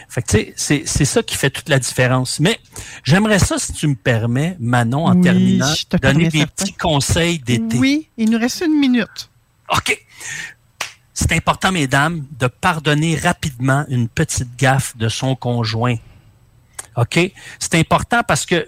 Fait 0.09 0.21
que, 0.21 0.27
tu 0.37 0.53
sais, 0.57 0.83
c'est 0.85 1.05
ça 1.05 1.23
qui 1.23 1.35
fait 1.37 1.49
toute 1.49 1.69
la 1.69 1.79
différence. 1.79 2.39
Mais 2.41 2.59
j'aimerais 3.03 3.39
ça, 3.39 3.57
si 3.57 3.71
tu 3.71 3.87
me 3.87 3.95
permets, 3.95 4.57
Manon, 4.59 5.05
en 5.05 5.15
Oui, 5.15 5.21
terminant, 5.21 5.73
te 5.89 5.95
donner 5.97 6.27
des 6.27 6.39
certain. 6.39 6.53
petits 6.53 6.73
conseils 6.73 7.39
d'été. 7.39 7.77
Oui, 7.77 8.09
il 8.17 8.29
nous 8.29 8.37
reste 8.37 8.61
une 8.65 8.77
minute. 8.77 9.29
OK. 9.69 10.05
C'est 11.13 11.31
important, 11.31 11.71
mesdames, 11.71 12.25
de 12.39 12.47
pardonner 12.47 13.15
rapidement 13.15 13.85
une 13.87 14.09
petite 14.09 14.53
gaffe 14.57 14.97
de 14.97 15.07
son 15.07 15.35
conjoint. 15.35 15.95
OK? 16.95 17.19
C'est 17.59 17.75
important 17.75 18.21
parce 18.27 18.45
que 18.45 18.67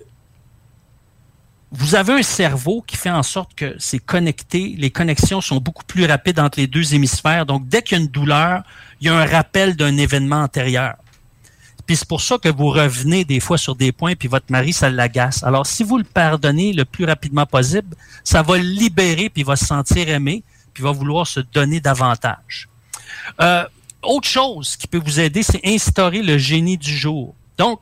vous 1.71 1.95
avez 1.95 2.13
un 2.13 2.23
cerveau 2.23 2.83
qui 2.85 2.95
fait 2.95 3.09
en 3.09 3.23
sorte 3.23 3.55
que 3.55 3.75
c'est 3.79 3.97
connecté, 3.97 4.75
les 4.77 4.91
connexions 4.91 5.41
sont 5.41 5.57
beaucoup 5.57 5.83
plus 5.83 6.05
rapides 6.05 6.39
entre 6.39 6.59
les 6.59 6.67
deux 6.67 6.93
hémisphères. 6.93 7.47
Donc, 7.47 7.67
dès 7.67 7.81
qu'il 7.81 7.97
y 7.97 8.01
a 8.01 8.03
une 8.03 8.11
douleur, 8.11 8.61
il 9.01 9.07
y 9.07 9.09
a 9.09 9.17
un 9.17 9.25
rappel 9.25 9.75
d'un 9.75 9.97
événement 9.97 10.41
antérieur. 10.41 10.95
Puis 11.87 11.97
c'est 11.97 12.07
pour 12.07 12.21
ça 12.21 12.37
que 12.37 12.47
vous 12.47 12.69
revenez 12.69 13.25
des 13.25 13.39
fois 13.39 13.57
sur 13.57 13.75
des 13.75 13.91
points, 13.91 14.15
puis 14.15 14.27
votre 14.27 14.45
mari, 14.49 14.71
ça 14.71 14.89
l'agace. 14.89 15.43
Alors, 15.43 15.65
si 15.65 15.83
vous 15.83 15.97
le 15.97 16.03
pardonnez 16.03 16.73
le 16.73 16.85
plus 16.85 17.05
rapidement 17.05 17.47
possible, 17.47 17.95
ça 18.23 18.43
va 18.43 18.57
le 18.57 18.63
libérer, 18.63 19.29
puis 19.29 19.41
il 19.41 19.45
va 19.45 19.55
se 19.55 19.65
sentir 19.65 20.07
aimé, 20.09 20.43
puis 20.73 20.83
il 20.83 20.85
va 20.85 20.91
vouloir 20.91 21.25
se 21.25 21.39
donner 21.39 21.79
davantage. 21.79 22.69
Euh, 23.41 23.65
autre 24.03 24.27
chose 24.27 24.77
qui 24.77 24.87
peut 24.87 25.01
vous 25.03 25.19
aider, 25.19 25.41
c'est 25.41 25.61
instaurer 25.65 26.21
le 26.21 26.37
génie 26.37 26.77
du 26.77 26.95
jour. 26.95 27.35
Donc, 27.57 27.81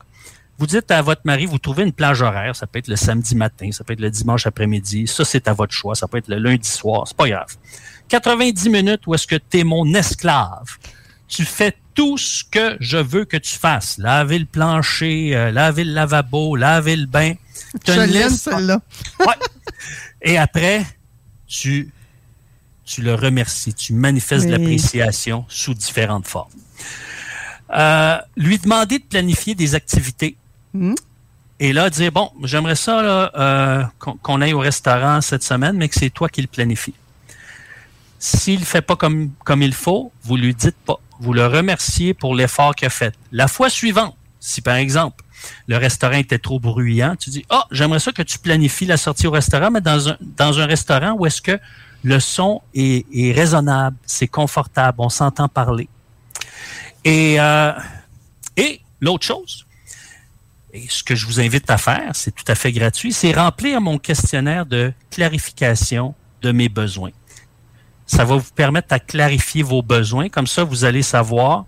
vous 0.58 0.66
dites 0.66 0.90
à 0.90 1.02
votre 1.02 1.22
mari, 1.24 1.46
vous 1.46 1.58
trouvez 1.58 1.82
une 1.82 1.92
plage 1.92 2.22
horaire, 2.22 2.54
ça 2.54 2.66
peut 2.66 2.78
être 2.78 2.88
le 2.88 2.96
samedi 2.96 3.34
matin, 3.34 3.70
ça 3.72 3.82
peut 3.84 3.94
être 3.94 4.00
le 4.00 4.10
dimanche 4.10 4.46
après-midi, 4.46 5.06
ça 5.06 5.24
c'est 5.24 5.48
à 5.48 5.52
votre 5.52 5.72
choix, 5.72 5.94
ça 5.94 6.06
peut 6.08 6.18
être 6.18 6.28
le 6.28 6.38
lundi 6.38 6.68
soir, 6.68 7.04
c'est 7.06 7.16
pas 7.16 7.28
grave. 7.28 7.56
90 8.08 8.68
minutes 8.68 9.06
où 9.06 9.14
est-ce 9.14 9.26
que 9.26 9.36
tu 9.36 9.60
es 9.60 9.64
mon 9.64 9.92
esclave. 9.94 10.76
Tu 11.28 11.44
fais 11.44 11.74
tout 11.94 12.18
ce 12.18 12.44
que 12.44 12.76
je 12.80 12.98
veux 12.98 13.24
que 13.24 13.36
tu 13.38 13.54
fasses. 13.56 13.96
Laver 13.98 14.38
le 14.38 14.44
plancher, 14.44 15.34
euh, 15.34 15.50
laver 15.50 15.84
le 15.84 15.92
lavabo, 15.92 16.54
laver 16.56 16.96
le 16.96 17.06
bain. 17.06 17.34
Je 17.86 17.92
une 17.92 18.00
l'aime, 18.12 18.28
liste- 18.28 18.44
celle-là. 18.50 18.80
Ouais. 19.20 19.34
Et 20.20 20.36
après, 20.38 20.84
tu, 21.46 21.90
tu 22.84 23.00
le 23.02 23.14
remercies, 23.14 23.72
tu 23.74 23.94
manifestes 23.94 24.46
de 24.46 24.52
l'appréciation 24.52 25.44
sous 25.48 25.72
différentes 25.74 26.26
formes. 26.26 26.50
Euh, 27.74 28.18
lui 28.36 28.58
demander 28.58 28.98
de 28.98 29.04
planifier 29.04 29.54
des 29.54 29.74
activités. 29.74 30.36
Et 31.60 31.72
là, 31.72 31.90
dire, 31.90 32.10
bon, 32.10 32.30
j'aimerais 32.42 32.74
ça 32.74 33.30
euh, 33.36 33.84
qu'on 33.98 34.40
aille 34.40 34.52
au 34.52 34.58
restaurant 34.58 35.20
cette 35.20 35.42
semaine, 35.42 35.76
mais 35.76 35.88
que 35.88 35.94
c'est 35.94 36.10
toi 36.10 36.28
qui 36.28 36.40
le 36.40 36.48
planifie. 36.48 36.94
S'il 38.18 38.60
ne 38.60 38.64
fait 38.64 38.82
pas 38.82 38.96
comme, 38.96 39.30
comme 39.44 39.62
il 39.62 39.74
faut, 39.74 40.12
vous 40.22 40.36
lui 40.36 40.54
dites 40.54 40.76
pas. 40.84 40.98
Vous 41.20 41.32
le 41.32 41.46
remerciez 41.46 42.14
pour 42.14 42.34
l'effort 42.34 42.74
qu'il 42.74 42.86
a 42.86 42.90
fait. 42.90 43.14
La 43.30 43.48
fois 43.48 43.68
suivante, 43.68 44.16
si 44.40 44.60
par 44.60 44.74
exemple, 44.74 45.22
le 45.66 45.76
restaurant 45.76 46.16
était 46.16 46.38
trop 46.38 46.58
bruyant, 46.58 47.16
tu 47.16 47.30
dis, 47.30 47.44
ah, 47.50 47.66
j'aimerais 47.70 48.00
ça 48.00 48.12
que 48.12 48.22
tu 48.22 48.38
planifies 48.38 48.86
la 48.86 48.96
sortie 48.96 49.26
au 49.26 49.30
restaurant, 49.30 49.70
mais 49.70 49.80
dans 49.80 50.08
un, 50.08 50.16
dans 50.20 50.58
un 50.60 50.66
restaurant 50.66 51.12
où 51.12 51.26
est-ce 51.26 51.42
que 51.42 51.58
le 52.04 52.18
son 52.18 52.60
est, 52.74 53.06
est 53.12 53.32
raisonnable, 53.32 53.96
c'est 54.04 54.28
confortable, 54.28 54.98
on 55.00 55.08
s'entend 55.08 55.48
parler. 55.48 55.88
Et, 57.04 57.40
euh, 57.40 57.72
et 58.56 58.80
l'autre 59.00 59.24
chose, 59.24 59.66
et 60.72 60.86
ce 60.88 61.02
que 61.02 61.14
je 61.14 61.26
vous 61.26 61.40
invite 61.40 61.68
à 61.70 61.76
faire, 61.78 62.10
c'est 62.14 62.34
tout 62.34 62.44
à 62.48 62.54
fait 62.54 62.72
gratuit, 62.72 63.12
c'est 63.12 63.32
remplir 63.32 63.80
mon 63.80 63.98
questionnaire 63.98 64.64
de 64.66 64.92
clarification 65.10 66.14
de 66.40 66.50
mes 66.52 66.68
besoins. 66.68 67.10
Ça 68.06 68.24
va 68.24 68.36
vous 68.36 68.50
permettre 68.54 68.92
à 68.92 68.98
clarifier 68.98 69.62
vos 69.62 69.82
besoins. 69.82 70.28
Comme 70.28 70.46
ça, 70.46 70.64
vous 70.64 70.84
allez 70.84 71.02
savoir, 71.02 71.66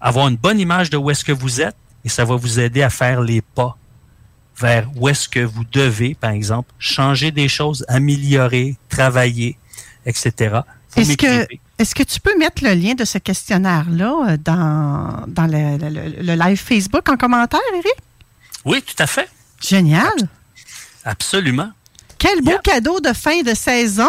avoir 0.00 0.28
une 0.28 0.36
bonne 0.36 0.58
image 0.60 0.90
de 0.90 0.96
où 0.96 1.10
est-ce 1.10 1.24
que 1.24 1.32
vous 1.32 1.60
êtes 1.60 1.76
et 2.04 2.08
ça 2.08 2.24
va 2.24 2.36
vous 2.36 2.58
aider 2.60 2.82
à 2.82 2.90
faire 2.90 3.20
les 3.20 3.40
pas 3.42 3.76
vers 4.58 4.88
où 4.96 5.08
est-ce 5.08 5.28
que 5.28 5.40
vous 5.40 5.64
devez, 5.70 6.14
par 6.14 6.30
exemple, 6.30 6.70
changer 6.78 7.30
des 7.30 7.48
choses, 7.48 7.84
améliorer, 7.88 8.76
travailler, 8.88 9.56
etc. 10.06 10.60
Est-ce 10.96 11.16
que, 11.16 11.46
est-ce 11.78 11.94
que 11.94 12.02
tu 12.02 12.18
peux 12.20 12.36
mettre 12.38 12.64
le 12.64 12.74
lien 12.74 12.94
de 12.94 13.04
ce 13.04 13.18
questionnaire-là 13.18 14.30
euh, 14.30 14.36
dans, 14.36 15.24
dans 15.28 15.46
le- 15.46 16.22
le 16.22 16.34
live 16.34 16.56
Facebook 16.58 17.08
en 17.08 17.16
commentaire, 17.16 17.60
Eric? 17.74 17.92
Oui, 18.64 18.82
tout 18.82 19.00
à 19.02 19.06
fait. 19.06 19.28
Génial! 19.60 20.12
Absolument. 21.04 21.70
Quel 22.18 22.42
beau 22.42 22.58
cadeau 22.62 23.00
de 23.00 23.12
fin 23.12 23.42
de 23.42 23.54
saison! 23.54 24.08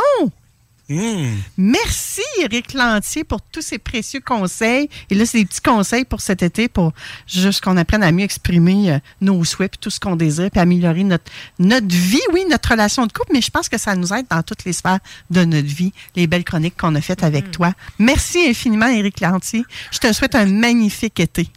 Hmm. 0.90 1.36
Merci, 1.56 2.24
Eric 2.42 2.74
Lantier, 2.74 3.24
pour 3.24 3.42
tous 3.42 3.62
ces 3.62 3.78
précieux 3.78 4.22
conseils. 4.22 4.90
Et 5.12 5.16
là, 5.16 5.24
c'est 5.28 5.38
des 5.38 5.46
petits 5.46 5.62
conseils 5.62 6.04
pour 6.04 6.20
cet 6.20 6.42
été 6.42 6.68
pour 6.68 6.94
juste 7.28 7.64
qu'on 7.64 7.78
apprenne 7.78 8.02
à 8.02 8.12
mieux 8.12 8.24
exprimer 8.24 8.94
euh, 8.94 9.00
nos 9.22 9.44
souhaits, 9.44 9.70
puis 9.70 9.78
tout 9.80 9.92
ce 9.92 10.00
qu'on 10.00 10.16
désire, 10.16 10.50
puis 10.50 10.60
améliorer 10.60 11.04
notre, 11.04 11.32
notre 11.60 11.94
vie, 11.96 12.20
oui, 12.34 12.44
notre 12.50 12.72
relation 12.72 13.06
de 13.06 13.12
couple, 13.12 13.34
mais 13.34 13.42
je 13.42 13.52
pense 13.52 13.70
que 13.70 13.78
ça 13.78 13.96
nous 13.96 14.12
aide 14.14 14.26
dans 14.32 14.42
toutes 14.42 14.66
les 14.66 14.74
sphères 14.74 15.00
de 15.30 15.46
notre 15.46 15.68
vie, 15.68 15.94
les 16.16 16.26
belles 16.26 16.44
chroniques 16.44 16.76
qu'on 16.76 16.96
a 16.96 17.02
faites 17.02 17.24
avec 17.24 17.52
toi. 17.52 17.74
Merci 18.00 18.48
infiniment, 18.48 18.88
Eric 18.88 19.22
Lantier. 19.22 19.64
Je 19.92 20.00
te 20.00 20.12
souhaite 20.12 20.34
un 20.34 20.48
magnifique 20.48 21.20
été. 21.20 21.52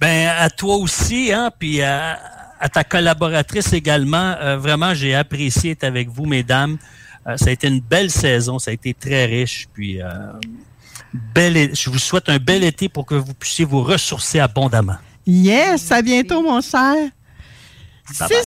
Ben 0.00 0.28
à 0.28 0.50
toi 0.50 0.76
aussi, 0.76 1.32
hein, 1.32 1.50
puis 1.58 1.82
à, 1.82 2.18
à 2.60 2.68
ta 2.68 2.84
collaboratrice 2.84 3.72
également. 3.72 4.36
Euh, 4.40 4.56
vraiment, 4.56 4.94
j'ai 4.94 5.14
apprécié 5.14 5.72
être 5.72 5.84
avec 5.84 6.08
vous, 6.08 6.26
mesdames. 6.26 6.76
Euh, 7.26 7.36
ça 7.36 7.46
a 7.48 7.50
été 7.50 7.68
une 7.68 7.80
belle 7.80 8.10
saison, 8.10 8.58
ça 8.58 8.70
a 8.70 8.74
été 8.74 8.94
très 8.94 9.26
riche, 9.26 9.68
puis 9.72 10.00
euh, 10.00 10.08
bel 11.34 11.74
je 11.74 11.90
vous 11.90 11.98
souhaite 11.98 12.28
un 12.28 12.38
bel 12.38 12.64
été 12.64 12.88
pour 12.88 13.04
que 13.04 13.14
vous 13.14 13.34
puissiez 13.34 13.64
vous 13.64 13.82
ressourcer 13.82 14.40
abondamment. 14.40 14.96
Yes, 15.26 15.90
à 15.92 16.00
bientôt, 16.02 16.42
mon 16.42 16.60
cher. 16.60 16.94
Bye 18.18 18.28
bye. 18.28 18.49